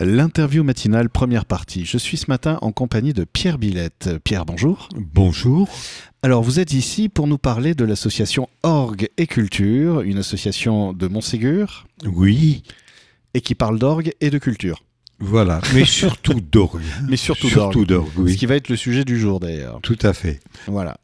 L'interview 0.00 0.62
matinale, 0.62 1.08
première 1.08 1.46
partie. 1.46 1.86
Je 1.86 1.96
suis 1.96 2.18
ce 2.18 2.26
matin 2.28 2.58
en 2.60 2.70
compagnie 2.70 3.14
de 3.14 3.24
Pierre 3.24 3.56
Billette. 3.56 4.10
Pierre, 4.24 4.44
bonjour. 4.44 4.90
Bonjour. 4.94 5.68
Alors, 6.22 6.42
vous 6.42 6.60
êtes 6.60 6.74
ici 6.74 7.08
pour 7.08 7.26
nous 7.26 7.38
parler 7.38 7.74
de 7.74 7.84
l'association 7.84 8.48
Orgue 8.62 9.08
et 9.16 9.26
Culture, 9.26 10.02
une 10.02 10.18
association 10.18 10.92
de 10.92 11.06
Montségur. 11.06 11.86
Oui. 12.04 12.62
Et 13.32 13.40
qui 13.40 13.54
parle 13.54 13.78
d'orgue 13.78 14.12
et 14.20 14.28
de 14.28 14.38
culture. 14.38 14.82
Voilà, 15.18 15.62
mais 15.72 15.84
surtout 15.86 16.40
d'orgue. 16.40 16.82
Mais 17.08 17.16
surtout, 17.16 17.48
surtout 17.48 17.86
d'orgue, 17.86 18.12
oui. 18.18 18.34
Ce 18.34 18.38
qui 18.38 18.44
va 18.44 18.56
être 18.56 18.68
le 18.68 18.76
sujet 18.76 19.04
du 19.04 19.18
jour 19.18 19.40
d'ailleurs. 19.40 19.80
Tout 19.82 19.98
à 20.02 20.12
fait. 20.12 20.40
Voilà. 20.66 20.98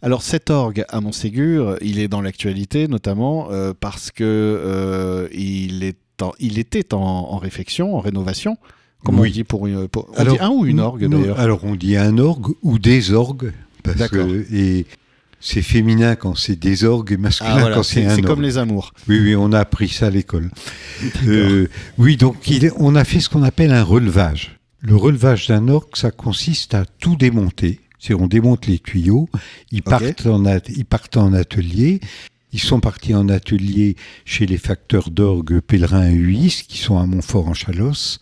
Alors 0.00 0.22
cet 0.22 0.48
orgue 0.48 0.84
à 0.88 1.02
Montségur, 1.02 1.76
il 1.82 1.98
est 1.98 2.08
dans 2.08 2.22
l'actualité 2.22 2.88
notamment 2.88 3.48
euh, 3.50 3.74
parce 3.78 4.10
que 4.10 4.24
euh, 4.24 5.28
il 5.32 5.84
est 5.84 5.98
il 6.38 6.58
était 6.58 6.94
en, 6.94 7.36
réflexion, 7.38 7.96
en 7.96 8.00
rénovation. 8.00 8.56
Comment 9.04 9.22
on 9.22 9.26
dit 9.26 9.44
pour, 9.44 9.66
une, 9.66 9.88
on 9.94 10.24
dit 10.24 10.38
un 10.40 10.50
ou 10.50 10.66
une 10.66 10.80
orgue 10.80 11.08
d'ailleurs 11.08 11.38
Alors 11.38 11.64
on 11.64 11.76
dit 11.76 11.96
un 11.96 12.18
orgue 12.18 12.54
ou 12.62 12.78
des 12.78 13.12
orgues. 13.12 13.52
D'accord. 13.84 14.26
Et 14.52 14.86
c'est 15.40 15.62
féminin 15.62 16.16
quand 16.16 16.36
c'est 16.36 16.58
des 16.58 16.84
orgues 16.84 17.12
et 17.12 17.16
masculin 17.16 17.66
ah, 17.66 17.70
quand 17.74 17.82
c'est 17.82 18.04
un 18.04 18.10
orgue. 18.10 18.16
C'est 18.16 18.26
comme 18.26 18.42
les 18.42 18.58
amours. 18.58 18.92
Oui, 19.08 19.20
oui, 19.20 19.36
on 19.36 19.52
a 19.52 19.60
appris 19.60 19.88
ça 19.88 20.06
à 20.06 20.10
l'école. 20.10 20.50
Euh, 21.26 21.68
oui, 21.96 22.16
donc 22.16 22.48
il, 22.48 22.72
on 22.76 22.96
a 22.96 23.04
fait 23.04 23.20
ce 23.20 23.28
qu'on 23.28 23.44
appelle 23.44 23.72
un 23.72 23.84
relevage. 23.84 24.58
Le 24.80 24.96
relevage 24.96 25.46
d'un 25.46 25.68
orgue, 25.68 25.94
ça 25.94 26.10
consiste 26.10 26.74
à 26.74 26.84
tout 26.84 27.16
démonter. 27.16 27.80
C'est 27.98 28.14
on 28.14 28.26
démonte 28.26 28.66
les 28.66 28.78
tuyaux, 28.78 29.28
ils, 29.72 29.82
partent 29.82 30.26
en, 30.26 30.44
ils 30.68 30.84
partent 30.84 31.16
en 31.16 31.32
atelier 31.32 32.00
ils 32.52 32.60
sont 32.60 32.80
partis 32.80 33.14
en 33.14 33.28
atelier 33.28 33.96
chez 34.24 34.46
les 34.46 34.58
facteurs 34.58 35.10
d'orgue 35.10 35.60
Pèlerin 35.60 36.08
et 36.08 36.14
Huis, 36.14 36.64
qui 36.66 36.78
sont 36.78 36.98
à 36.98 37.06
Montfort 37.06 37.48
en 37.48 37.54
Chalosse, 37.54 38.20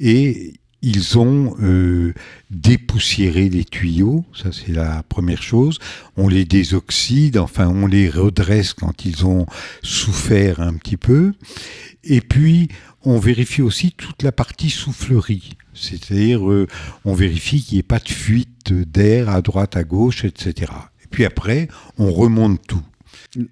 et 0.00 0.54
ils 0.82 1.16
ont 1.16 1.56
euh, 1.62 2.12
dépoussiéré 2.50 3.48
les 3.48 3.64
tuyaux, 3.64 4.24
ça 4.34 4.50
c'est 4.50 4.72
la 4.72 5.04
première 5.04 5.42
chose. 5.42 5.78
On 6.16 6.28
les 6.28 6.44
désoxyde, 6.44 7.38
enfin 7.38 7.68
on 7.68 7.86
les 7.86 8.10
redresse 8.10 8.74
quand 8.74 9.04
ils 9.04 9.24
ont 9.24 9.46
souffert 9.82 10.60
un 10.60 10.74
petit 10.74 10.96
peu. 10.96 11.34
Et 12.02 12.20
puis 12.20 12.68
on 13.04 13.20
vérifie 13.20 13.62
aussi 13.62 13.92
toute 13.92 14.24
la 14.24 14.32
partie 14.32 14.70
soufflerie, 14.70 15.56
c'est-à-dire 15.72 16.50
euh, 16.50 16.66
on 17.04 17.14
vérifie 17.14 17.62
qu'il 17.62 17.76
n'y 17.76 17.80
ait 17.80 17.84
pas 17.84 18.00
de 18.00 18.08
fuite 18.08 18.72
d'air 18.72 19.28
à 19.28 19.40
droite, 19.40 19.76
à 19.76 19.84
gauche, 19.84 20.24
etc. 20.24 20.72
Et 21.04 21.06
puis 21.08 21.24
après 21.24 21.68
on 21.96 22.12
remonte 22.12 22.60
tout. 22.66 22.82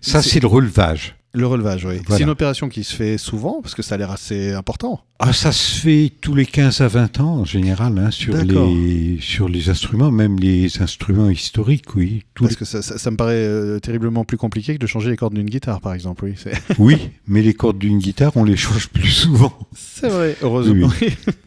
Ça, 0.01 0.23
c'est 0.23 0.41
le 0.41 0.47
relevage. 0.47 1.17
Le 1.33 1.47
relevage, 1.47 1.85
oui. 1.85 2.01
C'est 2.09 2.23
une 2.23 2.31
opération 2.31 2.69
qui 2.69 2.83
se 2.83 2.95
fait 2.95 3.17
souvent, 3.17 3.61
parce 3.63 3.77
que 3.77 3.83
ça 3.83 3.95
a 3.95 3.99
l'air 3.99 4.11
assez 4.11 4.53
important. 4.53 5.05
Ah, 5.21 5.33
ça 5.33 5.53
se 5.53 5.81
fait 5.81 6.11
tous 6.21 6.35
les 6.35 6.47
15 6.47 6.81
à 6.81 6.89
20 6.89 7.21
ans, 7.21 7.35
en 7.37 7.45
général, 7.45 7.97
hein, 7.99 8.11
sur, 8.11 8.35
les, 8.35 9.19
sur 9.21 9.49
les 9.49 9.69
instruments, 9.69 10.11
même 10.11 10.41
les 10.41 10.83
instruments 10.83 11.31
historiques, 11.31 11.95
oui. 11.95 12.25
parce 12.35 12.57
que 12.57 12.65
ça, 12.65 12.83
ça, 12.83 13.11
me 13.13 13.17
paraît 13.17 13.35
euh, 13.35 13.79
terriblement 13.79 14.25
plus 14.25 14.39
compliqué 14.39 14.75
que 14.75 14.81
de 14.81 14.87
changer 14.89 15.11
les 15.11 15.17
cordes 15.17 15.35
d'une 15.35 15.49
guitare, 15.49 15.81
par 15.81 15.95
exemple, 15.95 16.25
oui. 16.25 16.35
oui, 16.79 17.11
mais 17.29 17.43
les 17.43 17.55
cordes 17.55 17.79
d'une 17.79 17.99
guitare, 17.99 18.33
on 18.37 18.43
les 18.43 18.57
change 18.57 18.89
plus 18.89 19.11
souvent. 19.11 19.53
C'est 19.77 20.09
vrai, 20.09 20.37
heureusement. 20.43 20.89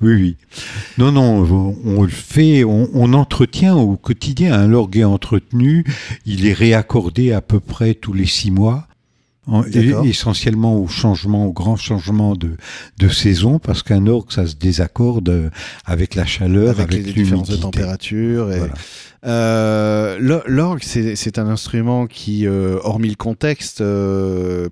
Oui, 0.01 0.13
oui. 0.13 0.37
Non, 0.97 1.11
non, 1.11 1.75
on, 1.83 2.03
le 2.03 2.09
fait, 2.09 2.63
on, 2.63 2.89
on, 2.93 3.13
entretient 3.13 3.75
au 3.75 3.97
quotidien. 3.97 4.53
Hein, 4.53 4.67
L'orgue 4.67 4.97
est 4.97 5.03
entretenu, 5.03 5.83
il 6.25 6.45
est 6.45 6.53
réaccordé 6.53 7.33
à 7.33 7.41
peu 7.41 7.59
près 7.59 7.95
tous 7.95 8.13
les 8.13 8.27
six 8.27 8.51
mois 8.51 8.87
essentiellement 10.05 10.77
au 10.77 10.87
changement, 10.87 11.47
au 11.47 11.51
grand 11.51 11.75
changement 11.75 12.35
de, 12.35 12.55
de 12.97 13.09
saison, 13.09 13.59
parce 13.59 13.83
qu'un 13.83 14.07
orgue, 14.07 14.31
ça 14.31 14.47
se 14.47 14.55
désaccorde 14.55 15.29
euh, 15.29 15.49
avec 15.85 16.15
la 16.15 16.25
chaleur, 16.25 16.79
avec, 16.79 16.93
les 16.93 17.13
différences 17.13 17.49
de 17.49 17.57
température. 17.57 18.51
Et... 18.51 18.61
Euh, 19.25 20.17
l'orgue, 20.47 20.81
c'est 20.83 21.39
un 21.39 21.47
instrument 21.47 22.07
qui, 22.07 22.47
euh, 22.47 22.79
hormis 22.83 23.09
le 23.09 23.15
contexte, 23.15 23.83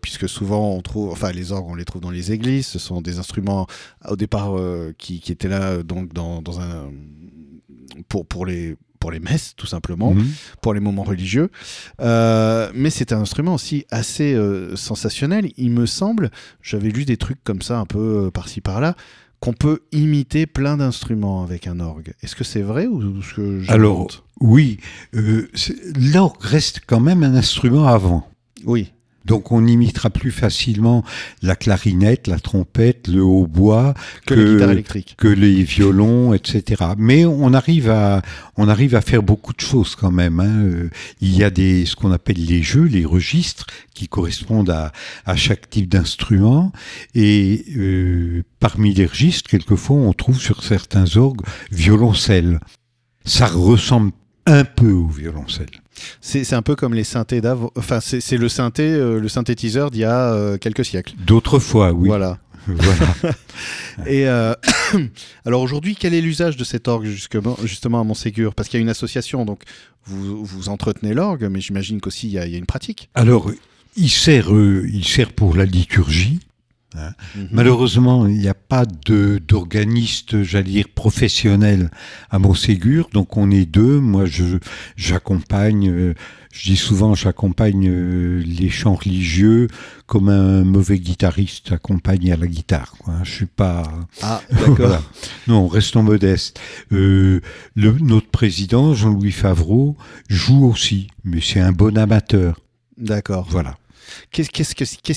puisque 0.02 0.30
souvent 0.30 0.76
on 0.76 0.82
trouve, 0.82 1.12
enfin 1.12 1.32
les 1.32 1.52
orgues, 1.52 1.68
on 1.70 1.76
les 1.76 1.86
trouve 1.86 2.02
dans 2.02 2.12
les 2.12 2.32
églises, 2.32 2.68
ce 2.68 2.80
sont 2.80 3.02
des 3.02 3.20
instruments 3.20 3.68
au 4.08 4.16
départ 4.16 4.56
qui, 4.98 5.20
qui, 5.20 5.32
étaient 5.32 5.48
là 5.48 5.84
donc 5.84 6.14
dans, 6.14 6.42
dans 6.42 6.60
un 6.60 6.90
pour 8.08 8.26
pour 8.26 8.46
les 8.46 8.76
pour 9.02 9.12
les 9.12 9.20
messes, 9.20 9.54
tout 9.58 9.68
simplement, 9.68 10.14
mhm. 10.14 10.26
pour 10.62 10.74
les 10.74 10.80
moments 10.80 11.04
religieux. 11.04 11.50
Euh, 12.00 12.72
mais 12.74 12.90
c'est 12.90 13.12
un 13.12 13.20
instrument 13.20 13.56
aussi 13.56 13.86
assez 13.92 14.34
euh, 14.34 14.78
sensationnel. 14.78 15.52
Il 15.58 15.72
me 15.72 15.86
semble, 15.86 16.30
j'avais 16.62 16.90
lu 16.90 17.04
des 17.04 17.18
trucs 17.18 17.44
comme 17.44 17.62
ça, 17.62 17.80
un 17.80 17.86
peu 17.86 18.28
euh, 18.28 18.32
par-ci 18.32 18.62
par-là, 18.62 18.96
qu'on 19.42 19.54
peut 19.54 19.80
imiter 19.92 20.46
plein 20.46 20.78
d'instruments 20.78 21.44
avec 21.44 21.66
un 21.66 21.80
orgue. 21.80 22.14
Est-ce 22.22 22.36
que 22.36 22.44
c'est 22.44 22.62
vrai 22.62 22.86
ou 22.86 23.22
ce 23.24 23.34
que 23.34 23.72
Alors, 23.72 24.08
oui, 24.40 24.78
l'orgue 25.12 26.40
reste 26.40 26.82
quand 26.86 27.00
même 27.00 27.24
un 27.24 27.34
instrument 27.34 27.88
avant. 27.88 28.30
Oui. 28.64 28.94
Donc 29.26 29.52
on 29.52 29.66
imitera 29.66 30.10
plus 30.10 30.32
facilement 30.32 31.04
la 31.42 31.56
clarinette, 31.56 32.28
la 32.28 32.40
trompette, 32.40 33.08
le 33.08 33.24
hautbois 33.24 33.94
que, 34.26 34.34
les 34.34 34.84
que 35.18 35.28
les 35.28 35.64
violons, 35.64 36.34
etc. 36.34 36.84
Mais 36.98 37.26
on 37.26 37.54
arrive 37.54 37.90
à 37.90 38.22
on 38.58 38.68
arrive 38.68 38.96
à 38.96 39.02
faire 39.02 39.24
beaucoup 39.24 39.54
de 39.54 39.62
choses 39.62 39.96
quand 39.96 40.12
même. 40.12 40.40
Hein. 40.40 40.64
Euh, 40.64 40.90
il 41.20 41.36
y 41.36 41.44
a 41.44 41.50
des 41.50 41.86
ce 41.86 41.96
qu'on 41.96 42.12
appelle 42.12 42.44
les 42.44 42.64
jeux, 42.64 42.86
les 42.86 43.06
registres 43.06 43.68
qui 43.94 44.08
correspondent 44.08 44.70
à, 44.70 44.92
à 45.26 45.36
chaque 45.36 45.70
type 45.70 45.88
d'instrument. 45.90 46.72
Et 47.14 47.66
euh, 47.78 48.44
parmi 48.60 48.94
les 48.94 49.06
registres, 49.06 49.50
quelquefois 49.50 49.98
on 49.98 50.14
trouve 50.14 50.40
sur 50.40 50.64
certains 50.64 51.18
orgues 51.18 51.42
violoncelle. 51.72 52.60
Ça 53.24 53.46
ressemble 53.46 54.12
un 54.46 54.64
peu 54.64 54.92
au 54.92 55.08
violoncelle. 55.08 55.70
C'est 56.20 56.54
un 56.54 56.62
peu 56.62 56.76
comme 56.76 56.94
les 56.94 57.04
synthés 57.04 57.42
d'avant. 57.42 57.72
Enfin, 57.76 58.00
c'est 58.02 58.38
le 58.38 58.50
synthé, 58.50 58.84
euh, 58.84 59.20
le 59.20 59.30
synthétiseur 59.30 59.92
d'il 59.92 60.02
y 60.02 60.06
a 60.06 60.34
euh, 60.34 60.58
quelques 60.58 60.86
siècles. 60.86 61.14
D'autres 61.26 61.60
fois, 61.60 61.92
oui. 61.92 62.08
Voilà. 62.08 62.40
voilà. 62.68 63.16
Et 64.08 64.28
euh, 64.28 64.54
alors 65.46 65.62
aujourd'hui, 65.62 65.96
quel 66.00 66.14
est 66.14 66.22
l'usage 66.22 66.58
de 66.58 66.64
cet 66.64 66.88
orgue 66.88 67.06
justement, 67.06 67.58
justement 67.64 68.00
à 68.00 68.04
Montségur? 68.04 68.56
Parce 68.56 68.70
qu'il 68.70 68.80
y 68.80 68.82
a 68.82 68.84
une 68.84 68.90
association, 68.90 69.46
donc 69.46 69.64
vous, 70.06 70.44
vous 70.44 70.70
entretenez 70.70 71.14
l'orgue, 71.14 71.48
mais 71.52 71.62
j'imagine 71.62 72.02
qu'aussi 72.02 72.28
il, 72.28 72.34
y, 72.34 72.40
a 72.40 72.46
une 72.46 72.66
pratique. 72.66 73.10
Alors, 73.14 73.52
il 73.96 74.10
sert, 74.10 74.50
il 74.52 75.06
sert 75.06 75.34
pour 75.34 75.56
la 75.56 75.66
liturgie. 75.66 76.40
Hein. 76.96 77.12
Mhm. 77.36 77.48
Malheureusement, 77.52 78.28
il 78.28 78.38
n'y 78.38 78.48
a 78.48 78.54
pas 78.54 78.86
d'organiste, 78.86 80.44
j'allais 80.44 80.72
dire, 80.72 80.90
professionnel 80.94 81.90
à 82.30 82.40
Montségur, 82.40 83.10
donc 83.14 83.38
on 83.38 83.50
est 83.52 83.66
deux. 83.66 84.00
Moi, 84.00 84.26
je 84.26 84.58
j'accompagne, 84.98 85.90
euh, 85.90 86.14
je 86.52 86.70
dis 86.70 86.76
souvent, 86.76 87.16
j'accompagne 87.16 87.88
euh, 87.88 88.44
les 88.46 88.70
chants 88.70 88.96
religieux 88.96 89.68
comme 90.06 90.30
un 90.30 90.64
mauvais 90.64 91.00
guitariste 91.00 91.72
accompagne 91.72 92.32
à 92.32 92.36
la 92.36 92.48
guitare. 92.48 92.94
Quoi. 93.00 93.14
Je 93.24 93.32
suis 93.32 93.46
pas. 93.46 93.84
Ah, 94.22 94.42
d'accord. 94.52 95.02
Non, 95.48 95.68
restons 95.68 96.04
modestes. 96.04 96.60
Euh, 96.92 97.40
le, 97.76 97.92
notre 98.02 98.30
président, 98.30 98.94
Jean-Louis 98.94 99.32
Favreau, 99.32 99.96
joue 100.28 100.66
aussi, 100.66 101.08
mais 101.24 101.40
c'est 101.42 101.62
un 101.62 101.72
bon 101.72 101.98
amateur. 101.98 102.60
D'accord. 102.98 103.48
Voilà. 103.50 103.78
Qu'est-ce 104.32 104.50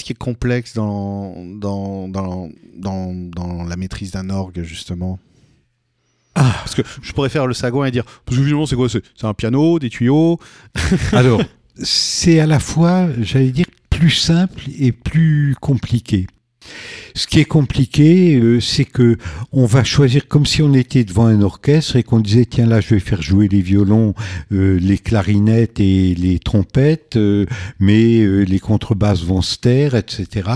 qui 0.04 0.12
est 0.12 0.18
complexe 0.18 0.74
dans, 0.74 1.34
dans, 1.36 2.08
dans, 2.08 2.50
dans, 2.76 3.64
la 3.64 3.76
maîtrise 3.76 4.10
d'un 4.12 4.30
orgue, 4.30 4.62
justement? 4.62 5.18
Ah. 6.34 6.54
Parce 6.58 6.74
que 6.74 6.82
je 7.02 7.12
pourrais 7.12 7.28
faire 7.28 7.46
le 7.46 7.54
sagouin 7.54 7.86
et 7.86 7.90
dire, 7.90 8.04
parce 8.24 8.38
que 8.38 8.66
c'est 8.66 8.76
quoi? 8.76 8.88
C'est 8.88 9.26
un 9.26 9.34
piano, 9.34 9.78
des 9.78 9.90
tuyaux 9.90 10.40
Alors, 11.12 11.40
c'est 11.76 12.40
à 12.40 12.46
la 12.46 12.58
fois, 12.58 13.08
j'allais 13.20 13.50
dire, 13.50 13.66
plus 13.90 14.10
simple 14.10 14.62
et 14.78 14.92
plus 14.92 15.56
compliqué. 15.60 16.26
Ce 17.16 17.28
qui 17.28 17.38
est 17.38 17.44
compliqué, 17.44 18.34
euh, 18.34 18.60
c'est 18.60 18.84
que 18.84 19.18
on 19.52 19.66
va 19.66 19.84
choisir 19.84 20.26
comme 20.26 20.46
si 20.46 20.62
on 20.62 20.74
était 20.74 21.04
devant 21.04 21.26
un 21.26 21.42
orchestre 21.42 21.94
et 21.94 22.02
qu'on 22.02 22.18
disait 22.18 22.44
tiens 22.44 22.66
là 22.66 22.80
je 22.80 22.88
vais 22.88 23.00
faire 23.00 23.22
jouer 23.22 23.46
les 23.46 23.60
violons, 23.60 24.14
euh, 24.50 24.78
les 24.80 24.98
clarinettes 24.98 25.78
et 25.78 26.16
les 26.16 26.40
trompettes, 26.40 27.16
euh, 27.16 27.46
mais 27.78 28.26
les 28.44 28.58
contrebasses 28.58 29.22
vont 29.22 29.42
se 29.42 29.58
taire, 29.58 29.94
etc. 29.94 30.50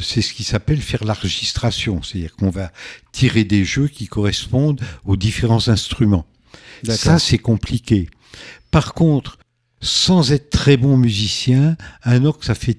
c'est 0.00 0.22
ce 0.22 0.32
qui 0.32 0.44
s'appelle 0.44 0.80
faire 0.80 1.04
l'enregistration, 1.04 2.02
c'est-à-dire 2.02 2.36
qu'on 2.36 2.50
va 2.50 2.70
tirer 3.12 3.44
des 3.44 3.64
jeux 3.64 3.88
qui 3.88 4.06
correspondent 4.06 4.80
aux 5.04 5.16
différents 5.16 5.68
instruments. 5.68 6.26
Ça 6.88 7.18
c'est 7.18 7.38
compliqué. 7.38 8.08
Par 8.70 8.94
contre, 8.94 9.38
sans 9.80 10.32
être 10.32 10.50
très 10.50 10.76
bon 10.76 10.96
musicien, 10.96 11.76
un 12.04 12.24
orgue 12.24 12.44
ça 12.44 12.54
fait 12.54 12.78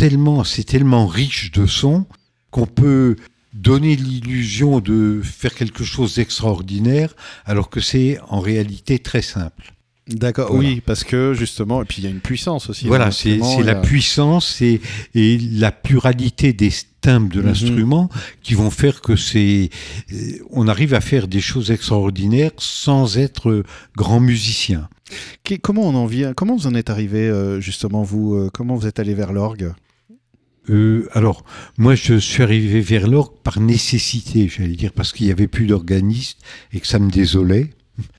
tellement, 0.00 0.44
c'est 0.44 0.64
tellement 0.64 1.06
riche 1.06 1.50
de 1.52 1.66
sons 1.66 2.06
qu'on 2.50 2.66
peut 2.66 3.16
donner 3.52 3.96
l'illusion 3.96 4.80
de 4.80 5.20
faire 5.22 5.54
quelque 5.54 5.84
chose 5.84 6.14
d'extraordinaire 6.14 7.14
alors 7.44 7.68
que 7.68 7.80
c'est 7.80 8.18
en 8.28 8.40
réalité 8.40 8.98
très 8.98 9.22
simple. 9.22 9.74
D'accord, 10.08 10.52
Voilà. 10.52 10.68
oui, 10.68 10.82
parce 10.84 11.04
que 11.04 11.34
justement, 11.34 11.82
et 11.82 11.84
puis 11.84 11.98
il 12.00 12.04
y 12.04 12.06
a 12.08 12.10
une 12.10 12.20
puissance 12.20 12.68
aussi. 12.70 12.86
Voilà, 12.86 13.10
c'est 13.12 13.36
l'instrument, 13.36 13.56
c'est 13.58 13.62
la 13.72 13.78
a- 13.78 13.82
puissance 13.82 14.62
et, 14.62 14.80
et 15.14 15.38
la 15.38 15.70
pluralité 15.70 16.52
des 16.52 16.72
timbres 17.00 17.28
de 17.32 17.40
Mhm. 17.40 17.46
l'instrument 17.46 18.08
qui 18.42 18.54
vont 18.54 18.70
faire 18.70 19.02
que 19.02 19.14
c'est, 19.16 19.70
euh, 20.12 20.16
on 20.50 20.66
arrive 20.66 20.94
à 20.94 21.00
faire 21.00 21.28
des 21.28 21.40
choses 21.40 21.70
extraordinaires 21.70 22.50
sans 22.58 23.18
être 23.18 23.62
grand 23.96 24.18
musicien. 24.20 24.88
Comment 25.62 25.82
on 25.82 25.94
en 25.94 26.06
vient 26.06 26.32
Comment 26.34 26.56
vous 26.56 26.66
en 26.66 26.74
êtes 26.74 26.90
arrivé 26.90 27.28
euh, 27.28 27.60
justement 27.60 28.02
vous 28.02 28.34
euh, 28.34 28.50
Comment 28.52 28.74
vous 28.76 28.86
êtes 28.86 28.98
allé 28.98 29.14
vers 29.14 29.32
l'orgue? 29.32 29.72
Euh, 30.70 31.08
alors, 31.12 31.44
moi, 31.78 31.94
je 31.94 32.14
suis 32.14 32.42
arrivé 32.42 32.80
vers 32.80 33.08
l'orgue 33.08 33.32
par 33.42 33.60
nécessité, 33.60 34.48
j'allais 34.48 34.76
dire, 34.76 34.92
parce 34.92 35.12
qu'il 35.12 35.26
n'y 35.26 35.32
avait 35.32 35.48
plus 35.48 35.66
d'organiste 35.66 36.38
et 36.72 36.80
que 36.80 36.86
ça 36.86 36.98
me 36.98 37.10
désolait. 37.10 37.70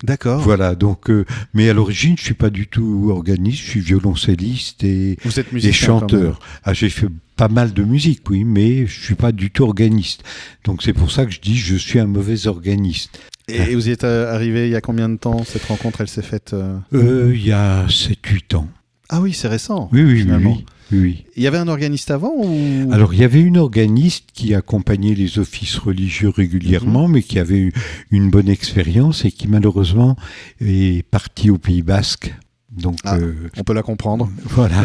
D'accord. 0.04 0.42
Voilà, 0.42 0.76
donc, 0.76 1.10
euh, 1.10 1.26
mais 1.54 1.70
à 1.70 1.74
l'origine, 1.74 2.16
je 2.18 2.24
suis 2.24 2.34
pas 2.34 2.50
du 2.50 2.68
tout 2.68 3.10
organiste, 3.10 3.60
je 3.60 3.70
suis 3.70 3.80
violoncelliste 3.80 4.84
et, 4.84 5.18
Vous 5.24 5.40
êtes 5.40 5.72
chanteur. 5.72 6.40
Ah, 6.64 6.74
j'ai 6.74 6.90
fait 6.90 7.08
pas 7.36 7.48
mal 7.48 7.74
de 7.74 7.84
musique, 7.84 8.30
oui, 8.30 8.44
mais 8.44 8.86
je 8.86 9.02
suis 9.02 9.16
pas 9.16 9.32
du 9.32 9.50
tout 9.50 9.64
organiste. 9.64 10.24
Donc 10.66 10.84
c'est 10.84 10.94
pour 10.94 11.12
ça 11.12 11.26
que 11.26 11.32
je 11.32 11.40
dis 11.42 11.58
je 11.58 11.76
suis 11.76 12.00
un 12.00 12.06
mauvais 12.06 12.46
organiste. 12.46 13.20
Et, 13.48 13.58
et 13.58 13.76
vous 13.76 13.88
y 13.88 13.92
êtes 13.92 14.04
arrivé 14.04 14.68
il 14.68 14.72
y 14.72 14.76
a 14.76 14.82
combien 14.82 15.10
de 15.10 15.18
temps 15.18 15.44
Cette 15.44 15.64
rencontre, 15.64 16.02
elle 16.02 16.08
s'est 16.08 16.22
faite 16.22 16.52
euh 16.54 16.78
Euh, 16.94 17.32
Il 17.34 17.44
y 17.44 17.52
a 17.52 17.88
7-8 17.88 18.56
ans. 18.58 18.68
Ah 19.10 19.20
oui, 19.20 19.34
c'est 19.34 19.48
récent. 19.48 19.90
Oui, 19.92 20.04
oui, 20.04 20.14
oui, 20.14 20.22
finalement. 20.22 20.52
oui, 20.52 20.58
oui, 20.60 20.66
oui. 20.92 21.26
Il 21.36 21.44
y 21.44 21.48
avait 21.48 21.58
un 21.58 21.68
organiste 21.68 22.12
avant 22.12 22.34
ou? 22.36 22.90
Alors, 22.92 23.14
il 23.14 23.20
y 23.20 23.24
avait 23.24 23.42
une 23.42 23.58
organiste 23.58 24.30
qui 24.34 24.54
accompagnait 24.54 25.16
les 25.16 25.40
offices 25.40 25.78
religieux 25.78 26.30
régulièrement, 26.30 27.08
mais 27.08 27.22
qui 27.24 27.40
avait 27.40 27.60
eu 27.60 27.74
une 28.12 28.30
bonne 28.30 28.50
expérience 28.50 29.24
et 29.26 29.32
qui 29.32 29.48
malheureusement 29.48 30.16
est 30.60 31.04
partie 31.10 31.50
au 31.50 31.58
Pays 31.58 31.82
Basque. 31.82 32.34
Donc, 32.72 32.98
Ah. 33.04 33.18
euh, 33.18 33.34
On 33.58 33.64
peut 33.64 33.74
la 33.74 33.84
comprendre. 33.84 34.30
voilà. 34.46 34.84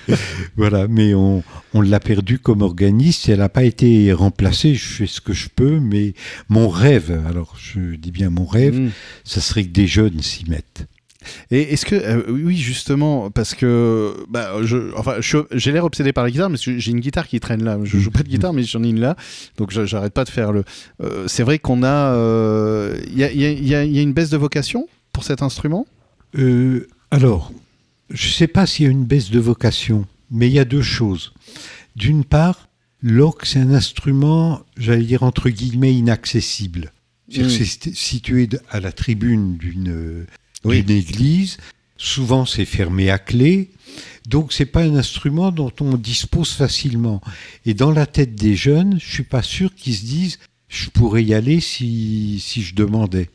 voilà, 0.56 0.88
mais 0.88 1.14
on, 1.14 1.42
on 1.74 1.80
l'a 1.82 2.00
perdue 2.00 2.38
comme 2.38 2.62
organiste 2.62 3.28
et 3.28 3.32
elle 3.32 3.38
n'a 3.40 3.48
pas 3.50 3.64
été 3.64 4.12
remplacée. 4.12 4.74
Je 4.74 4.84
fais 4.86 5.06
ce 5.06 5.20
que 5.20 5.32
je 5.34 5.48
peux, 5.54 5.78
mais 5.78 6.14
mon 6.48 6.68
rêve, 6.70 7.22
alors 7.28 7.54
je 7.60 7.96
dis 7.96 8.10
bien 8.12 8.30
mon 8.30 8.46
rêve, 8.46 8.78
Mm. 8.80 8.90
ça 9.24 9.40
serait 9.40 9.64
que 9.64 9.68
des 9.72 9.86
jeunes 9.86 10.20
s'y 10.22 10.48
mettent. 10.48 10.86
Et 11.50 11.72
est-ce 11.72 11.84
que 11.84 11.96
euh, 11.96 12.22
oui 12.28 12.56
justement 12.56 13.28
parce 13.30 13.54
que 13.54 14.14
bah, 14.28 14.52
je 14.62 14.94
enfin 14.96 15.16
j'ai 15.52 15.72
l'air 15.72 15.84
obsédé 15.84 16.12
par 16.12 16.22
la 16.22 16.30
guitare 16.30 16.48
mais 16.48 16.56
j'ai 16.56 16.90
une 16.92 17.00
guitare 17.00 17.26
qui 17.26 17.40
traîne 17.40 17.64
là 17.64 17.76
je 17.82 17.98
joue 17.98 18.12
pas 18.12 18.22
de 18.22 18.28
guitare 18.28 18.52
mais 18.52 18.62
j'en 18.62 18.84
ai 18.84 18.88
une 18.90 19.00
là 19.00 19.16
donc 19.56 19.72
j'arrête 19.72 20.12
pas 20.14 20.24
de 20.24 20.30
faire 20.30 20.52
le 20.52 20.62
Euh, 21.02 21.26
c'est 21.26 21.42
vrai 21.42 21.58
qu'on 21.58 21.82
a 21.82 22.14
il 23.08 23.18
y, 23.18 23.24
a, 23.24 23.32
il 23.32 23.40
y 23.40 23.44
a- 23.46 23.50
il 23.50 23.66
y 23.68 23.74
a- 23.74 23.84
il 23.84 23.92
y 23.92 23.98
a 23.98 24.02
une 24.02 24.12
baisse 24.12 24.30
de 24.30 24.36
vocation 24.36 24.88
pour 25.12 25.24
cet 25.24 25.42
instrument? 25.42 25.86
Euh, 26.38 26.86
alors, 27.10 27.52
je 28.10 28.28
ne 28.28 28.32
sais 28.32 28.46
pas 28.46 28.66
s'il 28.66 28.84
y 28.86 28.88
a 28.88 28.92
une 28.92 29.04
baisse 29.04 29.30
de 29.30 29.40
vocation, 29.40 30.06
mais 30.30 30.46
il 30.48 30.52
y 30.52 30.58
a 30.60 30.64
deux 30.64 30.82
choses. 30.82 31.32
D'une 31.96 32.22
part, 32.22 32.68
l'orgue, 33.02 33.40
c'est 33.44 33.58
un 33.58 33.72
instrument, 33.72 34.60
j'allais 34.76 35.02
dire 35.02 35.24
entre 35.24 35.48
guillemets, 35.50 35.94
inaccessible. 35.94 36.92
C'est-à-dire 37.28 37.52
Mm. 37.52 37.58
que 37.58 37.64
c'est 37.64 37.94
situé 37.94 38.46
de- 38.46 38.60
à 38.70 38.78
la 38.80 38.92
tribune 38.92 39.56
d'une 39.56 40.26
Oui. 40.64 40.82
d'une 40.82 40.96
église. 40.96 41.58
Souvent, 41.96 42.46
c'est 42.46 42.64
fermé 42.64 43.10
à 43.10 43.18
clé. 43.18 43.70
Donc, 44.28 44.52
c'est 44.52 44.66
pas 44.66 44.82
un 44.82 44.94
instrument 44.94 45.50
dont 45.50 45.72
on 45.80 45.96
dispose 45.96 46.52
facilement. 46.52 47.20
Et 47.64 47.74
dans 47.74 47.90
la 47.90 48.06
tête 48.06 48.34
des 48.34 48.54
jeunes, 48.56 48.98
je 49.00 49.10
suis 49.10 49.22
pas 49.24 49.42
sûr 49.42 49.74
qu'ils 49.74 49.96
se 49.96 50.04
disent, 50.04 50.38
je 50.68 50.90
pourrais 50.90 51.24
y 51.24 51.34
aller 51.34 51.60
si, 51.60 52.38
si 52.40 52.62
je 52.62 52.74
demandais. 52.74 53.30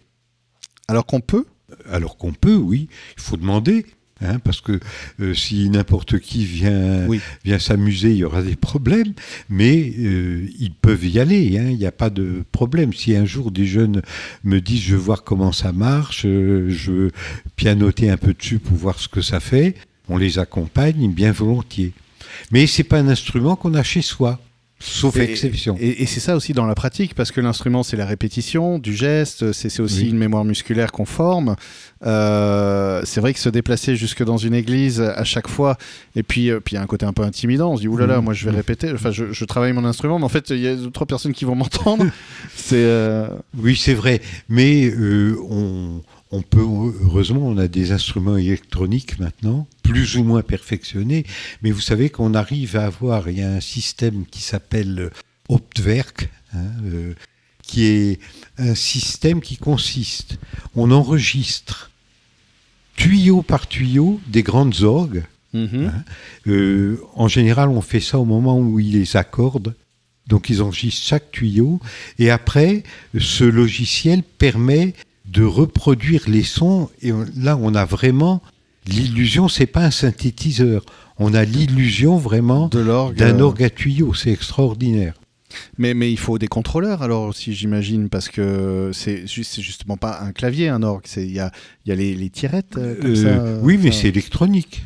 alors 0.88 1.06
qu'on 1.06 1.20
peut? 1.22 1.46
Alors 1.90 2.18
qu'on 2.18 2.34
peut, 2.34 2.56
oui, 2.56 2.88
il 3.18 3.22
faut 3.22 3.38
demander. 3.38 3.86
Hein, 4.24 4.40
parce 4.44 4.62
que 4.62 4.80
euh, 5.20 5.34
si 5.34 5.70
n'importe 5.70 6.20
qui 6.20 6.46
vient, 6.46 7.06
Oui. 7.08 7.20
vient 7.44 7.60
s'amuser, 7.60 8.12
il 8.12 8.18
y 8.18 8.24
aura 8.24 8.42
des 8.42 8.56
problèmes. 8.56 9.14
Mais 9.50 9.94
euh, 10.00 10.48
ils 10.60 10.74
peuvent 10.74 11.06
y 11.06 11.20
aller, 11.20 11.58
hein, 11.58 11.68
il 11.70 11.78
n'y 11.78 11.86
a 11.86 11.92
pas 11.92 12.10
de 12.10 12.44
problème. 12.52 12.94
Si 12.94 13.16
un 13.16 13.26
jour 13.26 13.52
des 13.52 13.66
jeunes 13.66 14.02
me 14.44 14.60
disent 14.62 14.82
je 14.82 14.96
veux 14.96 15.02
voir 15.02 15.24
comment 15.24 15.52
ça 15.52 15.72
marche, 15.72 16.26
euh, 16.26 16.68
je 16.70 16.92
veux 16.92 17.12
pianoter 17.56 18.10
un 18.10 18.18
peu 18.18 18.34
dessus 18.34 18.60
pour 18.60 18.78
voir 18.78 19.00
ce 19.00 19.08
que 19.08 19.22
ça 19.22 19.40
fait, 19.40 19.76
on 20.10 20.18
les 20.18 20.40
accompagne 20.40 21.12
bien 21.12 21.32
volontiers. 21.32 21.94
Mais 22.52 22.68
c'est 22.68 22.84
pas 22.84 23.00
un 23.00 23.08
instrument 23.08 23.56
qu'on 23.56 23.74
a 23.76 23.84
chez 23.84 24.02
soi, 24.02 24.40
sauf 24.80 25.16
Et- 25.18 25.24
exception. 25.24 25.78
Et, 25.80 26.02
et 26.04 26.06
c'est 26.06 26.20
ça 26.20 26.36
aussi 26.36 26.54
dans 26.54 26.66
la 26.66 26.76
pratique, 26.76 27.16
parce 27.16 27.32
que 27.32 27.40
l'instrument, 27.42 27.84
c'est 27.84 27.96
la 27.98 28.06
répétition 28.06 28.80
du 28.80 28.94
geste, 28.96 29.52
c'est 29.54 29.80
aussi 29.80 30.04
Oui. 30.04 30.10
une 30.10 30.18
mémoire 30.18 30.44
musculaire 30.46 30.92
qu'on 30.92 31.06
forme. 31.06 31.56
Euh, 32.06 33.02
c'est 33.06 33.22
vrai 33.22 33.34
que 33.34 33.40
se 33.40 33.50
déplacer 33.50 33.96
jusque 33.96 34.24
dans 34.24 34.38
une 34.38 34.54
église 34.54 35.00
à 35.02 35.24
chaque 35.24 35.48
fois, 35.48 35.78
et 36.16 36.24
puis 36.24 36.50
euh, 36.52 36.60
puis 36.60 36.74
il 36.74 36.76
y 36.76 36.80
a 36.80 36.82
un 36.84 36.86
côté 36.88 37.06
un 37.06 37.14
peu 37.14 37.24
intimidant, 37.24 37.72
on 37.72 37.78
se 37.78 37.82
dit, 37.82 37.88
oulala, 37.88 38.18
Mhm. 38.18 38.24
moi 38.26 38.34
je 38.34 38.46
vais 38.50 38.56
répéter, 38.56 38.92
enfin 38.92 39.12
je, 39.12 39.32
je 39.32 39.46
travaille 39.46 39.72
mon 39.74 39.86
instrument, 39.86 40.20
mais 40.20 40.26
en 40.26 40.30
fait 40.30 40.50
il 40.50 40.60
y 40.60 40.68
a 40.68 40.76
deux, 40.76 40.92
trois 40.92 41.08
personnes 41.08 41.34
qui 41.34 41.46
vont 41.46 41.56
m'entendre. 41.56 42.06
c'est 42.56 42.76
euh, 42.76 43.28
Oui, 43.58 43.76
c'est 43.78 43.94
vrai. 43.94 44.22
Mais 44.50 44.94
on, 45.50 46.02
on 46.32 46.42
peut, 46.42 46.62
heureusement, 47.04 47.42
on 47.48 47.58
a 47.58 47.68
des 47.68 47.92
instruments 47.94 48.38
électroniques 48.38 49.20
maintenant, 49.20 49.66
plus 49.84 50.16
ou 50.18 50.24
moins 50.24 50.42
perfectionnés. 50.42 51.26
Mais 51.62 51.72
vous 51.72 51.82
savez 51.82 52.10
qu'on 52.10 52.34
arrive 52.34 52.76
à 52.78 52.86
avoir, 52.86 53.30
il 53.30 53.38
y 53.38 53.44
a 53.44 53.50
un 53.52 53.62
système 53.62 54.26
qui 54.26 54.42
s'appelle 54.42 55.12
Optwerk, 55.50 56.30
hein, 56.56 56.60
euh, 56.86 57.14
qui 57.62 57.84
est 57.86 58.20
un 58.58 58.76
système 58.76 59.40
qui 59.42 59.58
consiste, 59.58 60.38
on 60.76 60.92
enregistre 60.92 61.92
tuyau 62.96 63.42
par 63.42 63.68
tuyau 63.68 64.20
des 64.28 64.44
grandes 64.44 64.82
orgues. 64.82 65.24
mhm. 65.54 65.92
Euh, 66.48 66.98
en 67.16 67.28
général, 67.28 67.70
on 67.70 67.82
fait 67.82 68.00
ça 68.00 68.20
au 68.20 68.26
moment 68.26 68.58
où 68.60 68.80
ils 68.80 68.94
les 68.94 69.16
accordent. 69.18 69.76
Donc, 70.28 70.50
ils 70.50 70.62
enregistrent 70.62 71.06
chaque 71.06 71.32
tuyau. 71.32 71.80
Et 72.18 72.30
après, 72.32 72.84
ce 73.20 73.44
logiciel 73.44 74.24
permet 74.24 74.94
de 75.26 75.44
reproduire 75.44 76.24
les 76.28 76.44
sons. 76.44 76.90
Et 77.02 77.12
on- 77.12 77.26
là, 77.36 77.58
on 77.58 77.76
a 77.76 77.86
vraiment 77.86 78.42
l'illusion, 78.88 79.48
c'est 79.48 79.66
pas 79.68 79.86
un 79.86 79.92
synthétiseur. 79.92 80.84
On 81.18 81.34
a 81.34 81.44
l'illusion 81.46 82.18
vraiment 82.18 82.68
d'un 82.70 83.40
orgue 83.40 83.64
à 83.64 83.70
tuyau. 83.70 84.14
C'est 84.14 84.32
extraordinaire. 84.32 85.14
Mais, 85.78 85.94
mais 85.94 86.12
il 86.12 86.18
faut 86.18 86.40
des 86.40 86.48
contrôleurs 86.48 87.04
alors 87.04 87.24
aussi, 87.28 87.54
j'imagine, 87.54 88.10
parce 88.10 88.28
que 88.28 88.90
c'est 88.92 89.28
ju- 89.28 89.44
c'est 89.44 89.62
justement 89.62 89.98
pas 89.98 90.20
un 90.22 90.32
clavier, 90.32 90.68
un 90.70 90.82
orgue. 90.82 91.06
Il 91.18 91.32
y 91.32 91.40
a, 91.40 91.52
y 91.86 91.92
a 91.92 91.96
les, 91.96 92.16
les 92.16 92.30
tirettes 92.32 92.76
euh, 92.78 92.96
comme 93.00 93.12
Euh, 93.12 93.58
ça. 93.60 93.62
oui, 93.64 93.78
mais 93.82 93.92
c'est 93.92 94.08
électronique. 94.08 94.84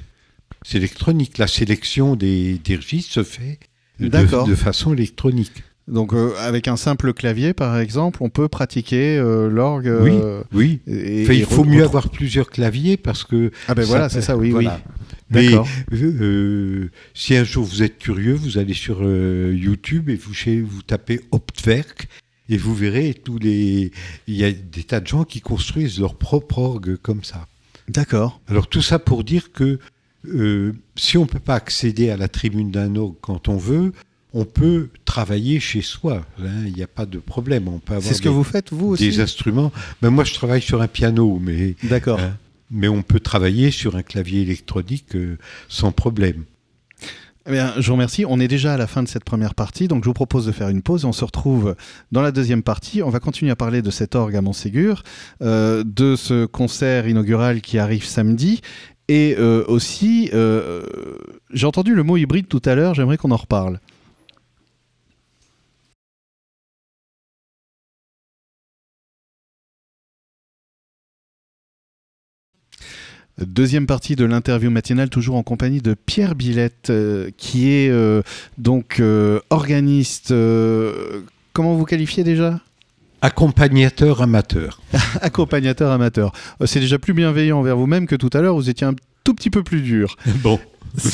C'est 0.63 0.77
électronique. 0.79 1.37
La 1.37 1.47
sélection 1.47 2.17
des, 2.17 2.59
des 2.63 2.75
registres 2.75 3.13
se 3.13 3.23
fait 3.23 3.59
de 3.99 4.55
façon 4.55 4.93
électronique. 4.93 5.63
Donc 5.87 6.13
euh, 6.13 6.33
avec 6.39 6.67
un 6.67 6.75
simple 6.75 7.13
clavier, 7.13 7.53
par 7.53 7.77
exemple, 7.79 8.19
on 8.21 8.29
peut 8.29 8.47
pratiquer 8.49 9.17
euh, 9.17 9.49
l'orgue. 9.49 9.89
Oui. 10.01 10.11
euh, 10.21 10.41
Oui. 10.53 10.79
et- 10.87 11.23
Enfin, 11.23 11.33
il 11.33 11.45
faut 11.45 11.63
mieux 11.63 11.83
avoir 11.83 12.09
plusieurs 12.09 12.49
claviers 12.49 12.97
parce 12.97 13.23
que 13.23 13.51
Ah 13.69 13.73
ben 13.75 13.83
ça 13.83 13.87
voilà, 13.87 14.09
c'est 14.09 14.21
ça, 14.21 14.35
oui, 14.35 14.49
voilà. 14.51 14.81
oui. 14.85 14.93
Mais 15.29 15.53
euh, 15.53 15.63
euh, 15.93 16.89
si 17.13 17.35
un 17.35 17.43
jour 17.43 17.63
vous 17.65 17.83
êtes 17.83 17.97
curieux, 17.99 18.33
vous 18.33 18.57
allez 18.57 18.73
sur 18.73 19.01
YouTube 19.01 20.09
et 20.09 20.15
vous, 20.17 20.81
tapez 20.81 21.21
Optwerk 21.31 22.07
et 22.49 22.57
vous 22.57 22.73
verrez 22.75 23.13
tous 23.13 23.37
les. 23.39 23.91
Il 24.27 24.35
y 24.35 24.43
a 24.43 24.51
des 24.51 24.83
tas 24.83 24.99
de 24.99 25.07
gens 25.07 25.23
qui 25.23 25.41
construisent 25.41 25.99
leur 25.99 26.15
propre 26.15 26.59
orgue 26.59 26.95
comme 26.97 27.23
ça. 27.23 27.47
D'accord. 27.89 28.41
Alors 28.47 28.67
tout 28.67 28.81
ça 28.81 28.99
pour 28.99 29.23
dire 29.23 29.51
que 29.53 29.79
euh, 30.27 30.73
si 30.97 31.17
on 31.17 31.21
ne 31.21 31.27
peut 31.27 31.39
pas 31.39 31.55
accéder 31.55 32.09
à 32.09 32.17
la 32.17 32.27
tribune 32.27 32.71
d'un 32.71 32.95
orgue 32.97 33.15
quand 33.21 33.47
on 33.47 33.55
veut, 33.57 33.93
on 34.39 34.45
peut 34.45 34.89
travailler 35.03 35.59
chez 35.59 35.81
soi. 35.81 36.21
hein, 36.39 36.63
Il 36.67 36.73
n'y 36.73 36.83
a 36.83 36.87
pas 36.87 37.05
de 37.07 37.17
problème. 37.17 37.67
On 37.67 37.79
peut 37.79 37.93
avoir 37.95 38.07
C'est 38.07 38.13
ce 38.17 38.21
que 38.21 38.29
des, 38.29 38.35
vous 38.35 38.43
faites 38.43 38.71
vous 38.71 38.89
aussi. 38.89 39.09
des 39.09 39.19
instruments. 39.19 39.71
Ben, 40.01 40.11
moi, 40.11 40.23
je 40.23 40.33
travaille 40.35 40.61
sur 40.61 40.81
un 40.81 40.87
piano, 40.87 41.39
mais 41.41 41.75
D'accord. 41.83 42.19
Hein. 42.19 42.37
mais 42.69 42.87
on 42.87 43.01
peut 43.01 43.19
travailler 43.19 43.71
sur 43.71 43.95
un 43.95 44.03
clavier 44.03 44.41
électronique 44.43 45.15
euh, 45.15 45.37
sans 45.69 45.91
problème. 45.91 46.43
Eh 47.47 47.51
bien, 47.51 47.73
je 47.79 47.87
vous 47.87 47.93
remercie. 47.93 48.25
On 48.27 48.39
est 48.39 48.47
déjà 48.47 48.73
à 48.73 48.77
la 48.77 48.85
fin 48.87 49.01
de 49.01 49.07
cette 49.07 49.23
première 49.23 49.55
partie, 49.55 49.87
donc 49.87 50.03
je 50.03 50.09
vous 50.09 50.13
propose 50.13 50.45
de 50.45 50.51
faire 50.51 50.69
une 50.69 50.81
pause. 50.83 51.03
On 51.05 51.13
se 51.13 51.23
retrouve 51.25 51.75
dans 52.11 52.21
la 52.21 52.31
deuxième 52.31 52.61
partie. 52.61 53.01
On 53.01 53.09
va 53.09 53.19
continuer 53.19 53.51
à 53.51 53.55
parler 53.55 53.81
de 53.81 53.89
cet 53.89 54.15
orgue 54.15 54.35
à 54.35 54.41
Montségur, 54.41 55.01
euh, 55.41 55.83
de 55.85 56.15
ce 56.15 56.45
concert 56.45 57.07
inaugural 57.07 57.61
qui 57.61 57.79
arrive 57.79 58.03
samedi. 58.05 58.61
Et 59.09 59.35
euh, 59.39 59.63
aussi, 59.67 60.29
j'ai 61.53 61.65
entendu 61.65 61.95
le 61.95 62.03
mot 62.03 62.17
hybride 62.17 62.47
tout 62.49 62.61
à 62.65 62.75
l'heure, 62.75 62.93
j'aimerais 62.93 63.17
qu'on 63.17 63.31
en 63.31 63.37
reparle. 63.37 63.79
Deuxième 73.39 73.85
partie 73.85 74.15
de 74.15 74.25
l'interview 74.25 74.71
matinale, 74.71 75.09
toujours 75.09 75.35
en 75.35 75.43
compagnie 75.43 75.79
de 75.79 75.93
Pierre 75.93 76.33
Billette, 76.33 76.89
euh, 76.89 77.29
qui 77.37 77.69
est 77.69 77.89
euh, 77.89 78.23
donc 78.57 78.99
euh, 78.99 79.39
organiste. 79.51 80.33
comment 81.53 81.75
vous 81.75 81.85
qualifiez 81.85 82.23
déjà? 82.23 82.59
Accompagnateur 83.21 84.23
amateur. 84.23 84.81
Accompagnateur 85.21 85.91
amateur. 85.91 86.31
C'est 86.65 86.79
déjà 86.79 86.97
plus 86.97 87.13
bienveillant 87.13 87.59
envers 87.59 87.77
vous-même 87.77 88.07
que 88.07 88.15
tout 88.15 88.29
à 88.33 88.41
l'heure, 88.41 88.55
vous 88.55 88.71
étiez 88.71 88.87
un 88.87 88.95
tout 89.23 89.35
petit 89.35 89.51
peu 89.51 89.61
plus 89.61 89.81
dur. 89.81 90.15
Bon. 90.41 90.59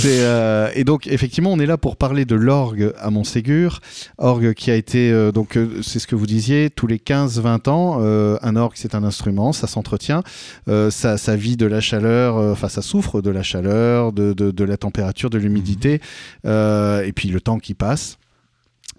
Euh, 0.06 0.70
et 0.76 0.84
donc 0.84 1.08
effectivement, 1.08 1.52
on 1.52 1.60
est 1.60 1.66
là 1.66 1.78
pour 1.78 1.98
parler 1.98 2.26
de 2.26 2.36
l'orgue 2.36 2.94
à 3.00 3.10
Montségur, 3.10 3.80
orgue 4.18 4.54
qui 4.54 4.72
a 4.72 4.76
été 4.76 5.12
euh, 5.12 5.32
donc 5.32 5.58
euh, 5.58 5.82
c'est 5.82 6.00
ce 6.00 6.08
que 6.08 6.16
vous 6.16 6.26
disiez, 6.26 6.70
tous 6.70 6.88
les 6.88 6.98
15-20 6.98 7.70
ans, 7.70 8.00
un 8.42 8.56
orgue 8.56 8.74
c'est 8.76 8.96
un 8.96 9.04
instrument, 9.04 9.54
ça 9.54 9.68
s'entretient, 9.68 10.24
ça, 10.68 11.18
ça 11.18 11.36
vit 11.36 11.58
de 11.58 11.66
la 11.66 11.82
chaleur, 11.82 12.36
enfin 12.38 12.70
ça 12.70 12.82
souffre 12.82 13.22
de 13.22 13.30
la 13.30 13.44
chaleur, 13.44 14.12
de, 14.14 14.34
de, 14.34 14.52
de 14.52 14.64
la 14.64 14.78
température, 14.78 15.30
de 15.30 15.38
l'humidité, 15.38 16.02
euh, 16.46 17.04
et 17.04 17.12
puis 17.12 17.30
le 17.30 17.42
temps 17.42 17.60
qui 17.60 17.74
passe. 17.74 18.18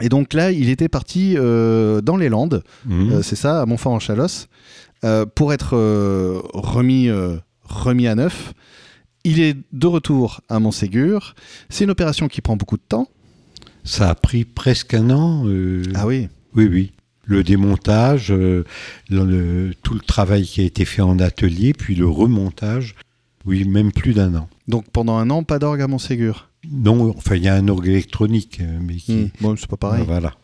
Et 0.01 0.09
donc 0.09 0.35
là, 0.35 0.51
il 0.51 0.71
était 0.71 0.89
parti 0.89 1.35
dans 1.37 2.17
les 2.19 2.29
Landes, 2.29 2.63
Mhm. 2.85 3.23
c'est 3.23 3.37
ça, 3.37 3.63
à 3.63 3.67
Montfort-en-Chalosse, 3.67 4.49
pour 5.35 5.53
être 5.53 5.77
remis, 6.55 7.11
remis 7.63 8.09
à 8.09 8.15
neuf. 8.15 8.53
Il 9.25 9.41
est 9.41 9.57
de 9.73 9.87
retour 9.87 10.41
à 10.49 10.59
Montségur. 10.59 11.35
C'est 11.71 11.85
une 11.85 11.91
opération 11.91 12.29
qui 12.29 12.41
prend 12.41 12.57
beaucoup 12.57 12.77
de 12.77 12.83
temps. 12.87 13.09
Ça 13.85 14.11
a 14.11 14.15
pris 14.15 14.45
presque 14.45 14.95
un 14.95 15.11
an. 15.11 15.45
euh, 15.47 15.83
Ah 15.95 16.07
oui. 16.07 16.29
Oui, 16.55 16.69
oui. 16.71 16.93
Le 17.27 17.43
démontage, 17.43 18.31
euh, 18.31 18.65
le- 19.09 19.73
tout 19.83 19.95
le 19.95 20.01
travail 20.01 20.45
qui 20.45 20.61
a 20.61 20.65
été 20.65 20.85
fait 20.85 21.01
en 21.03 21.19
atelier, 21.19 21.73
puis 21.73 21.95
le 21.95 22.07
remontage, 22.07 22.95
oui, 23.47 23.65
même 23.65 23.93
plus 23.93 24.13
d'un 24.13 24.35
an. 24.35 24.49
Donc 24.69 24.85
pendant 24.91 25.17
un 25.17 25.31
an, 25.31 25.43
pas 25.43 25.59
d'orgue 25.59 25.81
à 25.81 25.87
Montségur. 25.89 26.49
Non, 26.71 27.15
enfin, 27.17 27.37
il 27.37 27.43
y 27.45 27.49
a 27.49 27.55
un 27.55 27.69
orgue 27.69 27.89
électronique, 27.89 28.59
euh, 28.61 28.79
mais 28.81 28.97
qui... 28.97 29.13
Hmm. 29.15 29.29
Bon, 29.41 29.57
c'est 29.57 29.67
pas 29.67 29.77
pareil. 29.79 30.05
Voilà. 30.07 30.35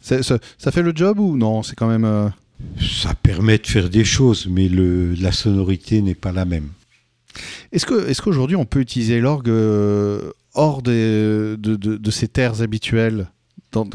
C'est- 0.00 0.22
ça, 0.22 0.38
ça 0.58 0.70
fait 0.70 0.82
le 0.82 0.92
job 0.94 1.18
ou 1.18 1.36
non? 1.36 1.62
C'est 1.62 1.76
quand 1.76 1.88
même. 1.88 2.04
euh, 2.06 2.28
Ça 2.80 3.14
permet 3.14 3.58
de 3.58 3.66
faire 3.66 3.90
des 3.90 4.04
choses, 4.04 4.46
mais 4.50 4.68
le, 4.68 5.14
la 5.14 5.32
sonorité 5.32 6.00
n'est 6.02 6.14
pas 6.14 6.32
la 6.32 6.44
même. 6.46 6.68
Est-ce 7.72 8.22
qu'aujourd'hui 8.22 8.56
on 8.56 8.64
peut 8.64 8.80
utiliser 8.80 9.20
l'orgue 9.20 9.48
euh, 9.48 10.32
hors 10.54 10.82
de, 10.82 11.58
ses 12.10 12.28
terres 12.28 12.62
habituelles 12.62 13.28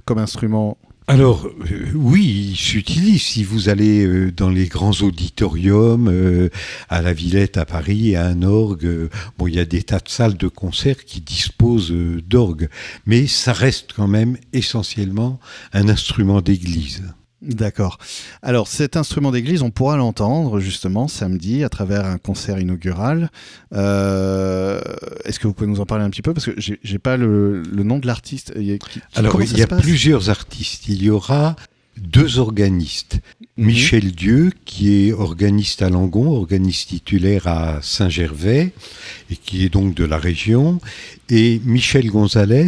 comme 0.05 0.17
instrument? 0.17 0.77
Alors, 1.09 1.47
euh, 1.71 1.85
oui, 1.95 2.49
il 2.49 2.57
s'utilise. 2.57 3.21
Si 3.21 3.45
vous 3.45 3.69
allez 3.69 4.05
euh, 4.05 4.29
dans 4.29 4.49
les 4.49 4.67
grands 4.67 4.91
auditoriums, 4.91 6.49
à 6.89 7.01
la 7.01 7.13
Villette 7.13 7.55
à 7.55 7.65
Paris, 7.65 8.17
à 8.17 8.25
un 8.25 8.41
orgue, 8.43 9.09
bon, 9.37 9.47
il 9.47 9.55
y 9.55 9.59
a 9.59 9.63
des 9.65 9.83
tas 9.83 9.99
de 9.99 10.09
salles 10.09 10.35
de 10.35 10.49
concert 10.49 11.05
qui 11.05 11.21
disposent 11.21 11.93
euh, 11.93 12.21
d'orgue, 12.27 12.67
mais 13.05 13.25
ça 13.25 13.53
reste 13.53 13.93
quand 13.93 14.09
même 14.09 14.35
essentiellement 14.51 15.39
un 15.71 15.87
instrument 15.87 16.41
d'église. 16.41 17.03
D'accord. 17.41 17.99
Alors 18.41 18.67
cet 18.67 18.97
instrument 18.97 19.31
d'église, 19.31 19.61
on 19.61 19.69
pourra 19.69 19.95
l'entendre 19.95 20.59
justement 20.59 21.07
samedi 21.07 21.63
à 21.63 21.69
travers 21.69 22.05
un 22.05 22.17
concert 22.17 22.59
inaugural. 22.59 23.29
Euh, 23.73 24.81
Est-ce 25.23 25.39
que 25.39 25.47
vous 25.47 25.53
pouvez 25.53 25.69
nous 25.69 25.79
en 25.79 25.85
parler 25.85 26.03
un 26.03 26.09
petit 26.09 26.23
peu? 26.23 26.33
Parce 26.33 26.47
que 26.47 26.53
j'ai 26.57 26.99
pas 26.99 27.15
le, 27.15 27.61
le 27.61 27.83
nom 27.83 27.99
de 27.99 28.07
l'artiste. 28.07 28.53
Il 28.55 28.63
y 28.63 28.73
a- 28.73 28.77
qui- 28.79 29.01
Alors, 29.15 29.39
il 29.41 29.55
y 29.57 29.61
a 29.61 29.67
plusieurs 29.67 30.29
artistes. 30.31 30.87
Il 30.87 31.03
y 31.03 31.09
aura 31.11 31.55
deux 31.99 32.37
organistes. 32.39 33.19
Mhm. 33.57 33.65
Michel 33.65 34.11
Dieu, 34.11 34.51
qui 34.65 35.07
est 35.07 35.13
organiste 35.13 35.81
à 35.81 35.89
Langon, 35.89 36.31
organiste 36.31 36.89
titulaire 36.89 37.47
à 37.47 37.79
Saint-Gervais, 37.81 38.71
et 39.31 39.35
qui 39.35 39.63
est 39.63 39.69
donc 39.69 39.95
de 39.95 40.05
la 40.05 40.17
région, 40.17 40.79
et 41.29 41.59
Michel 41.65 42.07
Gonzalez, 42.11 42.67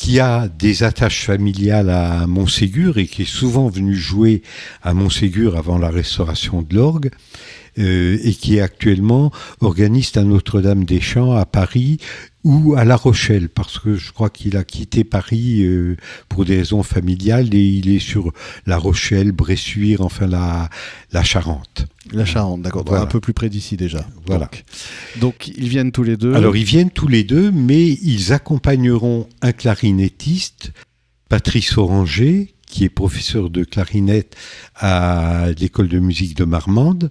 qui 0.00 0.18
a 0.18 0.48
des 0.48 0.82
attaches 0.82 1.26
familiales 1.26 1.90
à 1.90 2.26
Montségur 2.26 2.96
et 2.96 3.04
qui 3.06 3.22
est 3.22 3.24
souvent 3.26 3.68
venu 3.68 3.94
jouer 3.94 4.40
à 4.82 4.94
Montségur 4.94 5.58
avant 5.58 5.76
la 5.76 5.90
restauration 5.90 6.62
de 6.62 6.74
l'orgue, 6.74 7.10
euh, 7.78 8.18
et 8.22 8.32
qui 8.32 8.56
est 8.56 8.60
actuellement 8.60 9.30
organiste 9.60 10.16
à 10.16 10.24
Notre-Dame-des-Champs 10.24 11.32
à 11.32 11.46
Paris 11.46 11.98
ou 12.42 12.74
à 12.74 12.84
La 12.84 12.96
Rochelle, 12.96 13.50
parce 13.50 13.78
que 13.78 13.96
je 13.96 14.12
crois 14.12 14.30
qu'il 14.30 14.56
a 14.56 14.64
quitté 14.64 15.04
Paris 15.04 15.62
euh, 15.62 15.96
pour 16.28 16.44
des 16.44 16.58
raisons 16.58 16.82
familiales 16.82 17.54
et 17.54 17.62
il 17.62 17.94
est 17.94 17.98
sur 17.98 18.32
La 18.66 18.78
Rochelle, 18.78 19.32
Bressuire, 19.32 20.00
enfin 20.00 20.26
la, 20.26 20.70
la 21.12 21.22
Charente. 21.22 21.86
La 22.12 22.24
Charente, 22.24 22.62
d'accord. 22.62 22.84
Voilà. 22.86 23.02
Un 23.02 23.06
peu 23.06 23.20
plus 23.20 23.34
près 23.34 23.50
d'ici 23.50 23.76
déjà. 23.76 24.06
Voilà. 24.26 24.46
Donc, 24.46 24.64
donc, 25.20 25.48
ils 25.48 25.68
viennent 25.68 25.92
tous 25.92 26.02
les 26.02 26.16
deux. 26.16 26.34
Alors 26.34 26.56
ils 26.56 26.64
viennent 26.64 26.90
tous 26.90 27.08
les 27.08 27.24
deux, 27.24 27.50
mais 27.50 27.86
ils 27.86 28.32
accompagneront 28.32 29.28
un 29.42 29.52
clarinettiste, 29.52 30.72
Patrice 31.28 31.76
Oranger, 31.76 32.54
qui 32.70 32.84
est 32.84 32.88
professeur 32.88 33.50
de 33.50 33.64
clarinette 33.64 34.36
à 34.76 35.46
l'école 35.58 35.88
de 35.88 35.98
musique 35.98 36.36
de 36.36 36.44
Marmande, 36.44 37.10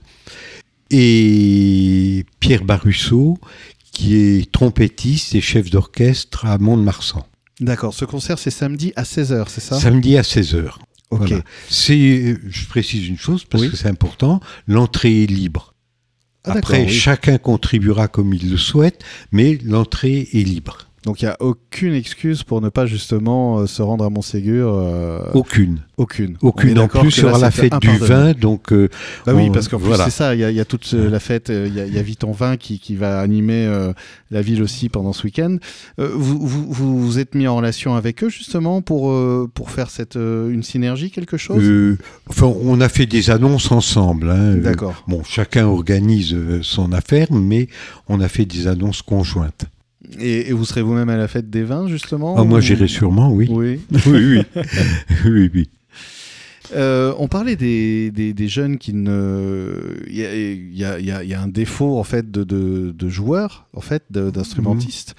et 0.91 2.25
Pierre 2.39 2.63
Barusseau, 2.63 3.37
qui 3.91 4.15
est 4.15 4.51
trompettiste 4.51 5.35
et 5.35 5.41
chef 5.41 5.69
d'orchestre 5.69 6.45
à 6.45 6.57
Mont-de-Marsan. 6.57 7.25
D'accord. 7.59 7.93
Ce 7.93 8.05
concert 8.05 8.39
c'est 8.39 8.51
samedi 8.51 8.93
à 8.95 9.03
16h, 9.03 9.45
c'est 9.49 9.61
ça? 9.61 9.79
Samedi 9.79 10.17
à 10.17 10.21
16h. 10.21 10.69
Ok. 11.11 11.27
Voilà. 11.27 11.43
C'est, 11.69 12.37
je 12.47 12.65
précise 12.67 13.07
une 13.07 13.17
chose 13.17 13.43
parce 13.45 13.63
Oui. 13.63 13.69
que 13.71 13.75
c'est 13.77 13.87
important, 13.89 14.39
l'entrée 14.67 15.23
est 15.23 15.27
libre. 15.27 15.73
Ah, 16.45 16.53
Après, 16.53 16.85
oui. 16.85 16.89
chacun 16.89 17.37
contribuera 17.37 18.07
comme 18.07 18.33
il 18.33 18.49
le 18.49 18.57
souhaite, 18.57 19.03
mais 19.31 19.57
l'entrée 19.65 20.29
est 20.31 20.43
libre. 20.43 20.88
Donc 21.05 21.21
il 21.21 21.25
n'y 21.25 21.31
a 21.31 21.37
aucune 21.39 21.93
excuse 21.93 22.43
pour 22.43 22.61
ne 22.61 22.69
pas 22.69 22.85
justement 22.85 23.59
euh, 23.59 23.67
se 23.67 23.81
rendre 23.81 24.03
à 24.05 24.09
Montségur. 24.09 24.73
euh, 24.75 25.19
Aucune. 25.33 25.79
Aucune. 25.97 26.37
Aucune. 26.41 26.77
En 26.79 26.87
plus, 26.87 27.23
aura 27.23 27.39
la 27.39 27.51
fête 27.51 27.73
du 27.81 27.87
vin, 27.97 28.31
donc. 28.33 28.71
euh, 28.73 28.89
Bah 29.25 29.33
oui, 29.35 29.45
on- 29.49 29.51
parce 29.51 29.67
qu'en 29.67 29.77
plus 29.77 29.87
voilà. 29.87 30.05
c'est 30.05 30.11
ça, 30.11 30.35
il 30.35 30.41
y, 30.41 30.43
a- 30.43 30.49
il 30.51 30.55
y 30.55 30.59
a 30.59 30.65
toute 30.65 30.89
euh, 30.93 31.09
la 31.09 31.19
fête, 31.19 31.49
il 31.49 31.73
y, 31.73 31.79
a- 31.79 31.85
il 31.85 31.93
y 31.93 31.97
a 31.99 32.01
Vite 32.01 32.23
en 32.23 32.31
vin 32.31 32.57
qui, 32.57 32.79
qui 32.79 32.95
va 32.95 33.19
animer 33.19 33.69
la 34.31 34.41
ville 34.41 34.61
aussi 34.63 34.89
pendant 34.89 35.13
ce 35.13 35.23
week-end. 35.23 35.57
Vous, 35.97 36.39
vous, 36.39 36.71
vous 36.71 37.19
êtes 37.19 37.35
mis 37.35 37.47
en 37.47 37.55
relation 37.57 37.95
avec 37.95 38.23
eux 38.23 38.29
justement 38.29 38.81
pour, 38.81 39.13
pour 39.53 39.71
faire 39.71 39.89
cette, 39.89 40.15
une 40.15 40.63
synergie, 40.63 41.11
quelque 41.11 41.37
chose? 41.37 41.63
Enfin, 42.29 42.47
on 42.63 42.81
a 42.81 42.89
fait 42.89 43.05
des 43.05 43.29
annonces 43.29 43.71
ensemble. 43.71 44.29
hein. 44.31 44.55
D'accord. 44.55 45.03
Bon, 45.07 45.23
chacun 45.23 45.67
organise 45.67 46.35
son 46.61 46.91
affaire, 46.93 47.27
mais 47.31 47.67
on 48.07 48.19
a 48.21 48.27
fait 48.27 48.45
des 48.45 48.67
annonces 48.67 49.01
conjointes. 49.01 49.65
Et, 50.19 50.49
et 50.49 50.53
vous 50.53 50.65
serez 50.65 50.81
vous-même 50.81 51.09
à 51.09 51.17
la 51.17 51.27
fête 51.27 51.49
des 51.49 51.63
vins 51.63 51.87
justement 51.87 52.35
Ah, 52.37 52.43
moi, 52.43 52.61
j'irai 52.61 52.87
sûrement, 52.87 53.31
oui. 53.31 53.47
Oui. 53.49 53.81
oui, 54.07 54.43
oui. 54.55 54.61
oui, 55.25 55.51
oui. 55.53 55.69
Euh, 56.75 57.13
on 57.17 57.27
parlait 57.27 57.55
des, 57.55 58.11
des, 58.11 58.33
des 58.33 58.47
jeunes 58.47 58.77
qui 58.77 58.93
ne. 58.93 59.97
Il 60.07 60.15
y 60.15 60.25
a, 60.25 60.35
il 60.35 60.77
y 60.77 60.83
a- 60.85 60.99
il 60.99 61.05
y 61.05 61.11
a- 61.11 61.23
il 61.23 61.29
y 61.29 61.33
a 61.33 61.41
un 61.41 61.47
défaut 61.47 61.97
en 61.97 62.03
fait 62.03 62.29
de, 62.29 62.43
de, 62.43 62.91
de 62.91 63.09
joueurs, 63.09 63.67
en 63.73 63.81
fait, 63.81 64.03
d'instrumentistes. 64.11 65.15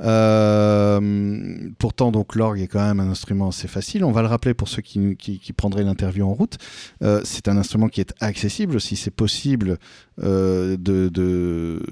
Euh, 0.00 1.70
pourtant, 1.78 2.10
donc 2.12 2.34
l'orgue 2.36 2.60
est 2.60 2.66
quand 2.68 2.84
même 2.86 3.00
un 3.00 3.10
instrument 3.10 3.48
assez 3.48 3.68
facile. 3.68 4.04
On 4.04 4.12
va 4.12 4.22
le 4.22 4.28
rappeler 4.28 4.54
pour 4.54 4.68
ceux 4.68 4.82
qui, 4.82 5.16
qui, 5.16 5.38
qui 5.38 5.52
prendraient 5.52 5.82
l'interview 5.84 6.24
en 6.26 6.32
route. 6.34 6.56
Euh, 7.02 7.20
c'est 7.24 7.48
un 7.48 7.56
instrument 7.56 7.88
qui 7.88 8.00
est 8.00 8.14
accessible 8.20 8.76
aussi. 8.76 8.96
C'est 8.96 9.10
possible 9.10 9.78
de, 10.20 10.76
de, 10.78 11.08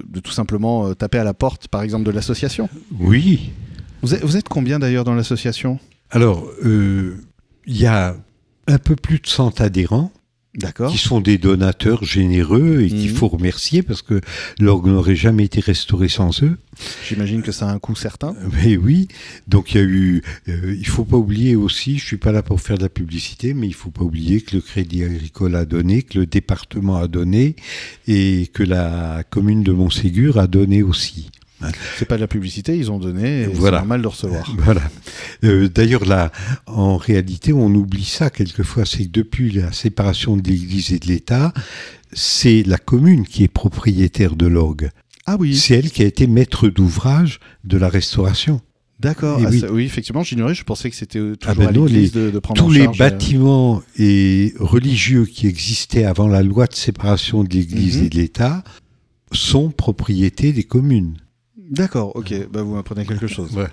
de 0.07 0.19
tout 0.23 0.31
simplement 0.31 0.93
taper 0.95 1.17
à 1.19 1.23
la 1.23 1.33
porte, 1.33 1.67
par 1.67 1.81
exemple, 1.81 2.05
de 2.05 2.11
l'association. 2.11 2.69
Oui. 2.99 3.51
Vous 4.01 4.13
êtes, 4.13 4.23
vous 4.23 4.37
êtes 4.37 4.49
combien 4.49 4.79
d'ailleurs 4.79 5.03
dans 5.03 5.15
l'association? 5.15 5.79
Alors, 6.09 6.45
il 6.63 7.17
y 7.67 7.85
a 7.85 8.15
un 8.67 8.77
peu 8.77 8.95
plus 8.95 9.19
de 9.19 9.27
100 9.27 9.61
adhérents 9.61 10.11
D'accord. 10.55 10.91
qui 10.91 10.99
sont 10.99 11.19
des 11.19 11.39
donateurs 11.39 12.03
généreux 12.03 12.81
et 12.83 12.87
qu'il 12.87 13.09
Mhm. 13.09 13.15
faut 13.15 13.27
remercier 13.27 13.81
parce 13.81 14.03
que 14.03 14.21
l'orgue 14.59 14.85
n'aurait 14.87 15.15
jamais 15.15 15.45
été 15.45 15.59
restauré 15.59 16.07
sans 16.09 16.43
eux. 16.43 16.57
J'imagine 17.07 17.41
que 17.41 17.51
ça 17.51 17.67
a 17.69 17.73
un 17.73 17.79
coût 17.79 17.95
certain. 17.95 18.35
Mais 18.63 18.77
oui, 18.77 19.07
donc 19.47 19.73
il 19.73 19.77
y 19.77 19.79
a 19.81 19.83
eu. 19.83 20.21
euh, 20.49 20.75
il 20.77 20.87
faut 20.87 21.05
pas 21.05 21.17
oublier 21.17 21.55
aussi, 21.55 21.97
je 21.97 22.05
suis 22.05 22.17
pas 22.17 22.31
là 22.31 22.43
pour 22.43 22.61
faire 22.61 22.77
de 22.77 22.83
la 22.83 22.89
publicité, 22.89 23.55
mais 23.55 23.65
il 23.67 23.73
faut 23.73 23.89
pas 23.89 24.03
oublier 24.03 24.41
que 24.41 24.55
le 24.55 24.61
Crédit 24.61 25.03
Agricole 25.03 25.55
a 25.55 25.65
donné, 25.65 26.03
que 26.03 26.19
le 26.19 26.27
département 26.27 26.97
a 26.97 27.07
donné 27.07 27.55
et 28.07 28.47
que 28.53 28.61
la 28.63 29.23
commune 29.29 29.63
de 29.63 29.71
Montségur 29.71 30.37
a 30.37 30.45
donné 30.47 30.83
aussi. 30.83 31.31
C'est 31.97 32.05
pas 32.07 32.15
de 32.15 32.21
la 32.21 32.27
publicité, 32.27 32.77
ils 32.77 32.91
ont 32.91 32.99
donné, 32.99 33.45
Voilà. 33.45 33.77
c'est 33.77 33.81
normal 33.81 34.01
de 34.01 34.07
recevoir. 34.07 34.55
Voilà. 34.59 34.81
Euh, 35.43 35.67
D'ailleurs, 35.69 36.05
là, 36.05 36.31
en 36.67 36.97
réalité, 36.97 37.53
on 37.53 37.67
oublie 37.73 38.05
ça 38.05 38.29
quelquefois, 38.29 38.85
c'est 38.85 39.05
que 39.05 39.11
depuis 39.11 39.51
la 39.51 39.71
séparation 39.71 40.37
de 40.37 40.47
l'Église 40.47 40.91
et 40.93 40.99
de 40.99 41.07
l'État, 41.07 41.53
c'est 42.11 42.63
la 42.63 42.77
commune 42.77 43.25
qui 43.25 43.43
est 43.43 43.47
propriétaire 43.47 44.35
de 44.35 44.45
l'orgue. 44.47 44.89
Ah 45.25 45.37
oui, 45.39 45.55
C'est 45.55 45.75
elle 45.75 45.89
qui 45.91 46.01
a 46.03 46.05
été 46.05 46.27
maître 46.27 46.67
d'ouvrage 46.69 47.39
de 47.63 47.77
la 47.77 47.87
restauration. 47.89 48.61
d'accord. 48.99 49.39
Ah, 49.43 49.49
oui. 49.71 49.83
effectivement, 49.85 50.23
j'ignorais, 50.23 50.53
je 50.55 50.63
pensais 50.63 50.89
que 50.89 50.95
c'était 50.95 51.19
euh, 51.19 51.35
Ah 51.45 51.53
toujours 51.53 51.63
ben 51.63 51.69
à 51.69 51.71
non, 51.77 51.85
de, 51.85 52.29
de 52.31 52.39
prendre 52.39 52.59
Tous 52.61 52.67
en 52.67 52.71
les 52.73 52.83
charge, 52.85 53.01
euh, 53.01 53.09
bâtiments 53.09 53.81
et 53.97 54.53
religieux 54.59 55.25
qui 55.25 55.47
existaient 55.47 56.05
avant 56.05 56.27
la 56.27 56.41
loi 56.43 56.67
de 56.67 56.75
séparation 56.75 57.43
de 57.43 57.49
l'Église 57.53 57.97
Mhm. 57.97 58.05
et 58.05 58.09
de 58.09 58.15
l'État 58.17 58.63
sont 59.31 59.71
propriété 59.71 60.53
des 60.53 60.63
communes. 60.63 61.17
D'accord, 61.69 62.15
ok, 62.15 62.49
bah, 62.51 62.61
vous 62.61 62.75
m'apprenez 62.75 63.05
quelque 63.05 63.27
chose. 63.27 63.49
Voilà. 63.53 63.69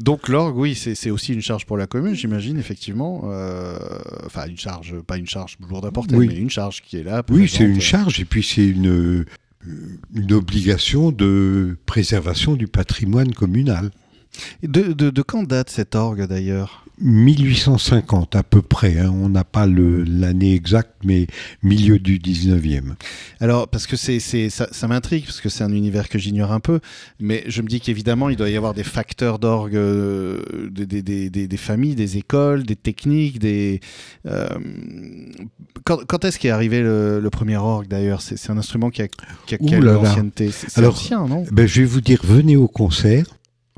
Donc 0.00 0.28
l'orgue, 0.28 0.56
oui, 0.56 0.74
c'est 0.74 1.10
aussi 1.10 1.32
une 1.34 1.40
charge 1.42 1.66
pour 1.66 1.76
la 1.76 1.86
commune, 1.86 2.14
j'imagine, 2.14 2.58
effectivement. 2.58 3.22
Euh, 3.26 3.78
Enfin, 4.26 4.46
une 4.46 4.58
charge, 4.58 4.94
pas 5.00 5.16
une 5.16 5.26
charge 5.26 5.56
lourde 5.68 5.86
à 5.86 5.90
porter, 5.90 6.16
Oui. 6.16 6.28
mais 6.28 6.36
une 6.36 6.50
charge 6.50 6.82
qui 6.82 6.96
est 6.98 7.02
là. 7.02 7.22
Oui, 7.30 7.48
c'est 7.48 7.64
une 7.64 7.80
charge 7.80 8.20
et 8.20 8.24
puis 8.24 8.42
c'est 8.42 8.66
une, 8.66 8.88
euh, 8.88 9.26
une 10.14 10.32
obligation 10.32 11.10
de 11.12 11.76
préservation 11.86 12.54
du 12.54 12.66
patrimoine 12.66 13.32
communal. 13.32 13.90
De, 14.62 14.92
de, 14.92 15.10
de 15.10 15.22
quand 15.22 15.42
date 15.44 15.70
cette 15.70 15.94
orgue 15.94 16.26
d'ailleurs? 16.26 16.84
1850 17.00 18.34
à 18.34 18.42
peu 18.42 18.60
près, 18.60 18.98
hein. 18.98 19.12
on 19.14 19.28
n'a 19.28 19.44
pas 19.44 19.66
l'année 19.66 20.54
exacte, 20.56 20.90
mais 21.04 21.28
milieu 21.62 22.00
du 22.00 22.18
19e. 22.18 22.94
Alors, 23.38 23.68
parce 23.68 23.86
que 23.86 23.94
c'est, 23.96 24.18
ça, 24.18 24.66
ça 24.72 24.88
m'intrigue, 24.88 25.24
parce 25.24 25.40
que 25.40 25.48
c'est 25.48 25.62
un 25.62 25.72
univers 25.72 26.08
que 26.08 26.18
j'ignore 26.18 26.50
un 26.50 26.58
peu, 26.58 26.80
mais 27.20 27.44
je 27.46 27.62
me 27.62 27.68
dis 27.68 27.80
qu'évidemment, 27.80 28.30
il 28.30 28.36
doit 28.36 28.50
y 28.50 28.56
avoir 28.56 28.74
des 28.74 28.82
facteurs 28.82 29.38
d'orgue, 29.38 29.76
euh, 29.76 30.40
des, 30.72 30.86
des, 30.86 31.02
des, 31.02 31.30
des- 31.30 31.46
des 31.46 31.56
familles, 31.56 31.94
des 31.94 32.16
écoles, 32.16 32.64
des 32.64 32.74
techniques, 32.74 33.38
des... 33.38 33.78
euh, 34.26 34.48
quand, 35.84 35.98
quand 36.06 36.24
est-ce 36.24 36.38
qu'est 36.38 36.50
arrivé 36.50 36.80
le, 36.82 37.20
le 37.20 37.30
premier 37.30 37.56
orgue 37.56 37.86
d'ailleurs? 37.88 38.22
C'est, 38.22 38.50
un 38.50 38.58
instrument 38.58 38.90
qui 38.90 39.02
a, 39.02 39.08
qui 39.46 39.54
a 39.54 39.58
quelle 39.58 39.88
ancienneté? 39.88 40.50
C'est, 40.50 40.84
ancien, 40.84 41.26
non? 41.28 41.44
Ben, 41.52 41.66
je 41.66 41.80
vais 41.82 41.86
vous 41.86 42.00
dire, 42.00 42.20
venez 42.24 42.56
au 42.56 42.66
concert, 42.68 43.24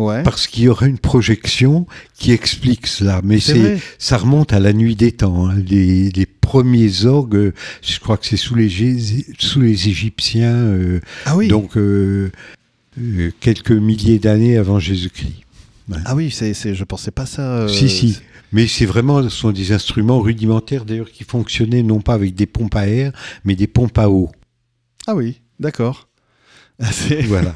Ouais. 0.01 0.23
parce 0.23 0.47
qu'il 0.47 0.65
y 0.65 0.69
aura 0.69 0.87
une 0.87 0.99
projection 0.99 1.87
qui 2.19 2.33
explique 2.33 2.87
cela. 2.87 3.21
Mais 3.23 3.39
C'est 3.41 3.79
ça 3.99 4.17
remonte 4.17 4.53
à 4.53 4.61
la 4.61 4.73
nuit 4.73 4.97
des 4.97 5.13
temps. 5.13 5.49
hein. 5.49 5.57
Les, 5.67 6.11
les 6.11 6.27
premiers 6.27 7.05
orgues, 7.05 7.53
je 7.83 7.99
crois 8.01 8.17
que 8.17 8.27
c'est 8.27 8.37
sous 8.37 8.55
les, 8.55 8.69
Gé- 8.69 9.25
sous 9.39 9.61
les 9.61 9.89
Égyptiens, 9.89 10.55
euh, 10.55 11.01
Ah 11.27 11.37
oui, 11.37 11.49
donc 11.49 11.77
euh, 11.77 12.31
euh, 13.01 13.31
quelques 13.41 13.71
milliers 13.73 14.19
d'années 14.19 14.57
avant 14.57 14.79
Jésus-Christ. 14.81 15.45
ah 16.07 16.15
oui 16.17 16.31
c'est, 16.31 16.55
c'est, 16.55 16.75
je 16.75 16.85
pensais 16.85 17.11
pas 17.13 17.27
ça. 17.27 17.69
si, 17.69 17.89
si. 17.89 18.19
Mais 18.53 18.67
c'est 18.67 18.87
vraiment, 18.87 19.23
ce 19.23 19.29
sont 19.29 19.53
des 19.53 19.71
instruments 19.71 20.21
rudimentaires 20.21 20.85
d'ailleurs 20.85 21.13
qui 21.13 21.23
fonctionnaient 21.23 21.85
non 21.85 22.01
pas 22.01 22.15
avec 22.15 22.35
des 22.35 22.47
pompes 22.47 22.75
à 22.75 22.89
air, 22.89 23.13
mais 23.45 23.55
des 23.55 23.69
pompes 23.69 23.97
à 23.99 24.09
eau. 24.11 24.31
Ah 25.07 25.15
oui, 25.15 25.41
d'accord. 25.61 26.09
Voilà. 27.29 27.55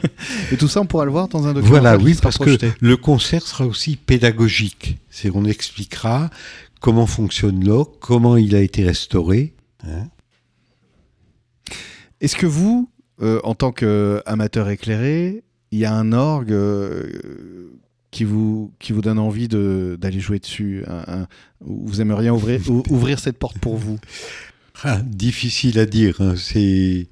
Et 0.52 0.56
tout 0.56 0.68
ça, 0.68 0.80
on 0.80 0.86
pourra 0.86 1.04
le 1.06 1.10
voir 1.10 1.28
dans 1.28 1.46
un 1.46 1.54
documentaire 1.54 1.80
voilà, 1.82 1.96
oui, 1.96 2.14
parce 2.20 2.36
que 2.38 2.56
le 2.80 2.96
concert 2.96 3.46
sera 3.46 3.66
aussi 3.66 3.96
pédagogique. 3.96 4.98
C'est 5.10 5.30
on 5.34 5.44
expliquera 5.44 6.28
comment 6.80 7.06
fonctionne 7.06 7.64
l'orgue, 7.64 7.92
comment 8.00 8.36
il 8.36 8.54
a 8.54 8.60
été 8.60 8.84
restauré. 8.84 9.54
hein. 9.86 10.08
Est-ce 12.20 12.36
que 12.36 12.46
vous, 12.46 12.88
euh, 13.22 13.40
en 13.44 13.54
tant 13.54 13.72
qu'amateur 13.72 14.68
éclairé, 14.70 15.42
il 15.72 15.78
y 15.78 15.84
a 15.84 15.94
un 15.94 16.12
orgue 16.12 16.52
euh, 16.52 17.70
qui, 18.10 18.24
vous, 18.24 18.72
qui 18.78 18.92
vous 18.92 19.00
donne 19.00 19.18
envie 19.18 19.48
de- 19.48 19.96
d'aller 20.00 20.20
jouer 20.20 20.38
dessus 20.38 20.84
un- 20.86 21.20
un- 21.22 21.26
ou 21.64 21.86
Vous 21.88 22.00
aimeriez 22.00 22.30
ouvrir, 22.30 22.60
ou- 22.70 22.82
ouvrir 22.90 23.18
cette 23.18 23.38
porte 23.38 23.58
pour 23.58 23.76
vous? 23.76 23.98
Ah, 24.82 24.98
difficile 25.04 25.78
à 25.78 25.86
dire. 25.86 26.20
hein, 26.20 26.34
C'est 26.36 27.08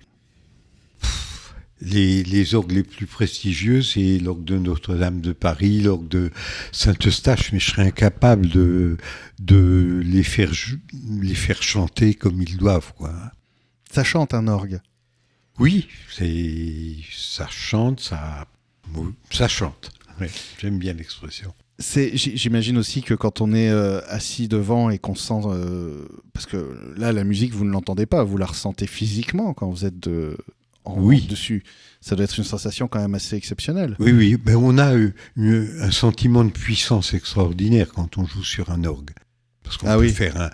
les, 1.83 2.23
les 2.23 2.55
orgues 2.55 2.73
les 2.73 2.83
plus 2.85 3.07
prestigieux, 3.07 3.83
c'est 3.83 4.19
l'orgue 4.19 4.45
de 4.45 4.59
Notre-Dame 4.59 5.21
de 5.21 5.33
Paris, 5.33 5.81
l'orgue 5.81 6.09
de 6.09 6.31
Saint-Eustache, 6.71 7.53
mais 7.53 7.59
je 7.59 7.71
serais 7.71 7.87
incapable 7.87 8.49
de, 8.49 8.97
de 9.41 10.01
les, 10.05 10.23
faire, 10.23 10.53
les 11.21 11.35
faire 11.35 11.63
chanter 11.63 12.15
comme 12.15 12.41
ils 12.41 12.57
doivent. 12.57 12.93
Quoi. 12.97 13.13
Ça 13.91 14.05
chante 14.05 14.33
un 14.33 14.47
orgue? 14.47 14.81
Oui, 15.59 15.89
ça 16.09 17.47
chante, 17.51 18.01
ça, 18.01 18.47
ça 19.31 19.49
chante. 19.49 19.91
Ouais, 20.21 20.31
J'aime 20.61 20.79
bien 20.79 20.93
l'expression. 20.93 21.53
J'imagine 22.15 22.79
aussi 22.79 23.03
que 23.03 23.15
quand 23.15 23.41
on 23.41 23.53
est 23.53 23.71
euh, 23.71 24.01
assis 24.07 24.47
devant 24.47 24.89
et 24.89 24.99
qu'on 24.99 25.17
sent... 25.17 25.43
euh, 25.47 26.07
parce 26.33 26.47
que 26.47 26.95
là, 26.97 27.11
la 27.11 27.25
musique, 27.25 27.53
vous 27.53 27.65
ne 27.65 27.71
l'entendez 27.71 28.07
pas, 28.07 28.23
vous 28.23 28.37
la 28.37 28.47
ressentez 28.47 28.87
physiquement 28.87 29.53
quand 29.53 29.69
vous 29.69 29.85
êtes 29.85 29.99
de, 29.99 30.37
en, 30.85 31.01
Oui. 31.01 31.27
dessus. 31.29 31.63
Ça 32.01 32.17
doit 32.17 32.25
être 32.25 32.37
une 32.39 32.45
sensation 32.45 32.89
quand 32.89 33.01
même 33.01 33.15
assez 33.15 33.37
exceptionnelle. 33.37 33.95
Oui, 34.01 34.11
oui, 34.13 34.37
ben 34.37 34.57
on 34.57 34.77
a 34.79 34.93
une- 35.37 35.71
un 35.81 35.91
sentiment 35.93 36.45
de 36.45 36.51
puissance 36.51 37.15
extraordinaire 37.15 37.93
quand 37.95 38.19
on 38.19 38.27
joue 38.27 38.43
sur 38.45 38.71
un 38.71 38.83
orgue. 38.85 39.11
Parce 39.63 39.77
qu'on 39.77 39.87
Ah 39.87 39.95
peut, 39.95 40.01
oui. 40.03 40.11
faire 40.11 40.41
un- 40.41 40.51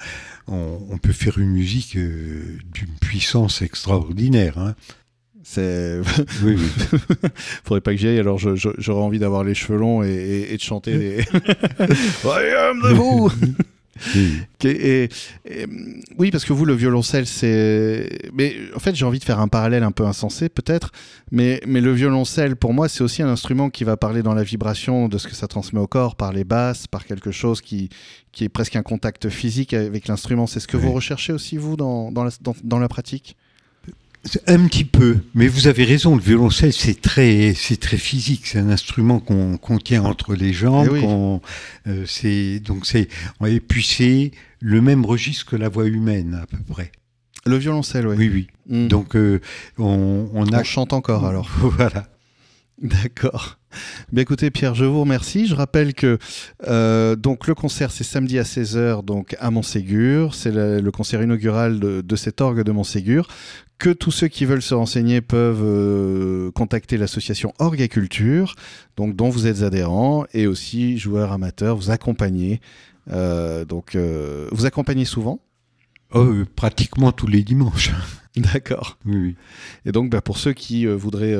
on, 0.48 0.78
on 0.90 0.98
peut 0.98 1.12
faire 1.12 1.38
une 1.38 1.50
musique 1.50 1.96
euh, 1.96 2.58
d'une 2.74 2.94
puissance 3.00 3.62
extraordinaire. 3.62 4.58
hein. 4.58 4.74
C'est... 5.42 6.00
Oui, 6.44 6.56
oui. 6.58 6.98
Faudrait 7.64 7.80
pas 7.80 7.92
que 7.92 7.96
j'y 7.96 8.08
aille, 8.08 8.18
alors 8.18 8.38
j'aurais 8.38 9.02
envie 9.02 9.18
d'avoir 9.18 9.44
les 9.44 9.54
cheveux 9.54 9.78
longs 9.78 10.02
et, 10.02 10.08
et- 10.10 10.52
et 10.52 10.56
de 10.58 10.62
chanter 10.62 10.98
les... 10.98 11.20
I 11.22 12.54
am 12.68 12.80
the 12.82 12.94
Oui. 14.14 14.38
Et, 14.64 14.68
et- 15.04 15.08
et, 15.46 15.66
oui, 16.18 16.30
parce 16.30 16.44
que 16.44 16.52
vous, 16.52 16.64
le 16.64 16.74
violoncelle, 16.74 17.26
c'est. 17.26 18.08
Mais 18.32 18.56
en 18.74 18.78
fait, 18.78 18.94
j'ai 18.94 19.04
envie 19.04 19.18
de 19.18 19.24
faire 19.24 19.40
un 19.40 19.48
parallèle 19.48 19.82
un 19.82 19.90
peu 19.92 20.04
insensé, 20.06 20.48
peut-être. 20.48 20.92
Mais, 21.30 21.60
mais 21.66 21.80
le 21.80 21.92
violoncelle, 21.92 22.56
pour 22.56 22.72
moi, 22.72 22.88
c'est 22.88 23.02
aussi 23.02 23.22
un 23.22 23.28
instrument 23.28 23.70
qui 23.70 23.84
va 23.84 23.96
parler 23.96 24.22
dans 24.22 24.34
la 24.34 24.42
vibration 24.42 25.08
de 25.08 25.18
ce 25.18 25.28
que 25.28 25.34
ça 25.34 25.46
transmet 25.48 25.80
au 25.80 25.86
corps, 25.86 26.16
par 26.16 26.32
les 26.32 26.44
basses, 26.44 26.86
par 26.86 27.04
quelque 27.06 27.30
chose 27.30 27.60
qui, 27.60 27.88
qui 28.32 28.44
est 28.44 28.48
presque 28.48 28.76
un 28.76 28.82
contact 28.82 29.28
physique 29.28 29.74
avec 29.74 30.08
l'instrument. 30.08 30.46
C'est 30.46 30.60
ce 30.60 30.68
que 30.68 30.76
Oui. 30.76 30.82
vous 30.84 30.92
recherchez 30.92 31.32
aussi, 31.32 31.56
vous, 31.56 31.76
dans, 31.76 32.10
dans, 32.12 32.24
la, 32.24 32.30
dans, 32.40 32.54
dans 32.64 32.78
la 32.78 32.88
pratique? 32.88 33.36
Un 34.46 34.66
petit 34.66 34.84
peu, 34.84 35.18
mais 35.34 35.46
vous 35.48 35.68
avez 35.68 35.84
raison, 35.84 36.14
le 36.16 36.20
violoncelle 36.20 36.72
c'est 36.72 37.00
très, 37.00 37.54
c'est 37.54 37.78
très 37.78 37.96
physique, 37.96 38.46
c'est 38.46 38.58
un 38.58 38.68
instrument 38.68 39.20
qu'on 39.20 39.78
tient 39.78 40.02
entre 40.02 40.34
les 40.34 40.52
jambes, 40.52 40.88
Eh 40.90 40.92
oui. 40.94 41.40
euh, 41.86 42.04
c'est 42.06 42.58
donc 42.60 42.84
c'est, 42.84 43.08
et 43.46 43.60
puis 43.60 43.82
c'est 43.82 44.32
le 44.60 44.80
même 44.82 45.06
registre 45.06 45.46
que 45.46 45.56
la 45.56 45.68
voix 45.68 45.86
humaine 45.86 46.38
à 46.42 46.46
peu 46.46 46.58
près. 46.68 46.90
Le 47.46 47.56
violoncelle, 47.56 48.06
oui. 48.08 48.16
Oui, 48.18 48.30
oui. 48.34 48.46
Mm. 48.68 48.88
Donc 48.88 49.14
euh, 49.16 49.40
on, 49.78 50.28
on 50.34 50.46
a 50.52 50.60
On 50.60 50.64
chante 50.64 50.92
encore, 50.92 51.24
alors. 51.24 51.48
voilà. 51.60 52.06
D'accord. 52.82 53.58
Bien 54.12 54.22
écoutez 54.22 54.50
Pierre, 54.50 54.74
je 54.74 54.84
vous 54.84 55.00
remercie. 55.00 55.46
Je 55.46 55.54
rappelle 55.54 55.94
que 55.94 56.18
euh, 56.66 57.16
donc 57.16 57.46
le 57.46 57.54
concert 57.54 57.90
c'est 57.90 58.04
samedi 58.04 58.38
à 58.38 58.42
16h 58.42 59.04
donc 59.04 59.36
à 59.40 59.50
Montségur, 59.50 60.34
c'est 60.34 60.50
le, 60.52 60.80
le 60.80 60.90
concert 60.90 61.22
inaugural 61.22 61.80
de, 61.80 62.00
de 62.00 62.16
cet 62.16 62.40
orgue 62.40 62.62
de 62.62 62.72
Montségur 62.72 63.28
que 63.78 63.90
tous 63.90 64.10
ceux 64.10 64.28
qui 64.28 64.44
veulent 64.44 64.62
se 64.62 64.74
renseigner 64.74 65.20
peuvent 65.20 65.62
euh, 65.62 66.50
contacter 66.50 66.96
l'association 66.96 67.54
Orgue 67.58 67.80
et 67.80 67.88
Culture, 67.88 68.56
donc 68.96 69.14
dont 69.14 69.28
vous 69.28 69.46
êtes 69.46 69.62
adhérent 69.62 70.26
et 70.34 70.46
aussi 70.46 70.98
joueurs 70.98 71.32
amateurs, 71.32 71.76
vous 71.76 71.90
accompagnez. 71.90 72.60
Euh, 73.10 73.64
donc 73.64 73.94
euh, 73.94 74.48
vous 74.52 74.66
accompagnez 74.66 75.04
souvent? 75.04 75.40
Oh, 76.12 76.20
euh, 76.20 76.46
pratiquement 76.56 77.12
tous 77.12 77.26
les 77.26 77.42
dimanches. 77.42 77.90
D'accord. 78.36 78.98
Oui, 79.04 79.16
oui. 79.16 79.36
Et 79.84 79.92
donc, 79.92 80.10
bah, 80.10 80.20
pour 80.20 80.38
ceux 80.38 80.52
qui 80.52 80.86
voudraient 80.86 81.36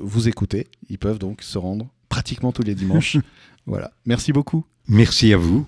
vous 0.00 0.28
écouter, 0.28 0.66
ils 0.88 0.98
peuvent 0.98 1.18
donc 1.18 1.42
se 1.42 1.58
rendre 1.58 1.88
pratiquement 2.08 2.50
tous 2.50 2.62
les 2.62 2.74
dimanches. 2.74 3.18
voilà. 3.66 3.92
Merci 4.04 4.32
beaucoup. 4.32 4.64
Merci 4.88 5.32
à 5.32 5.36
vous. 5.36 5.66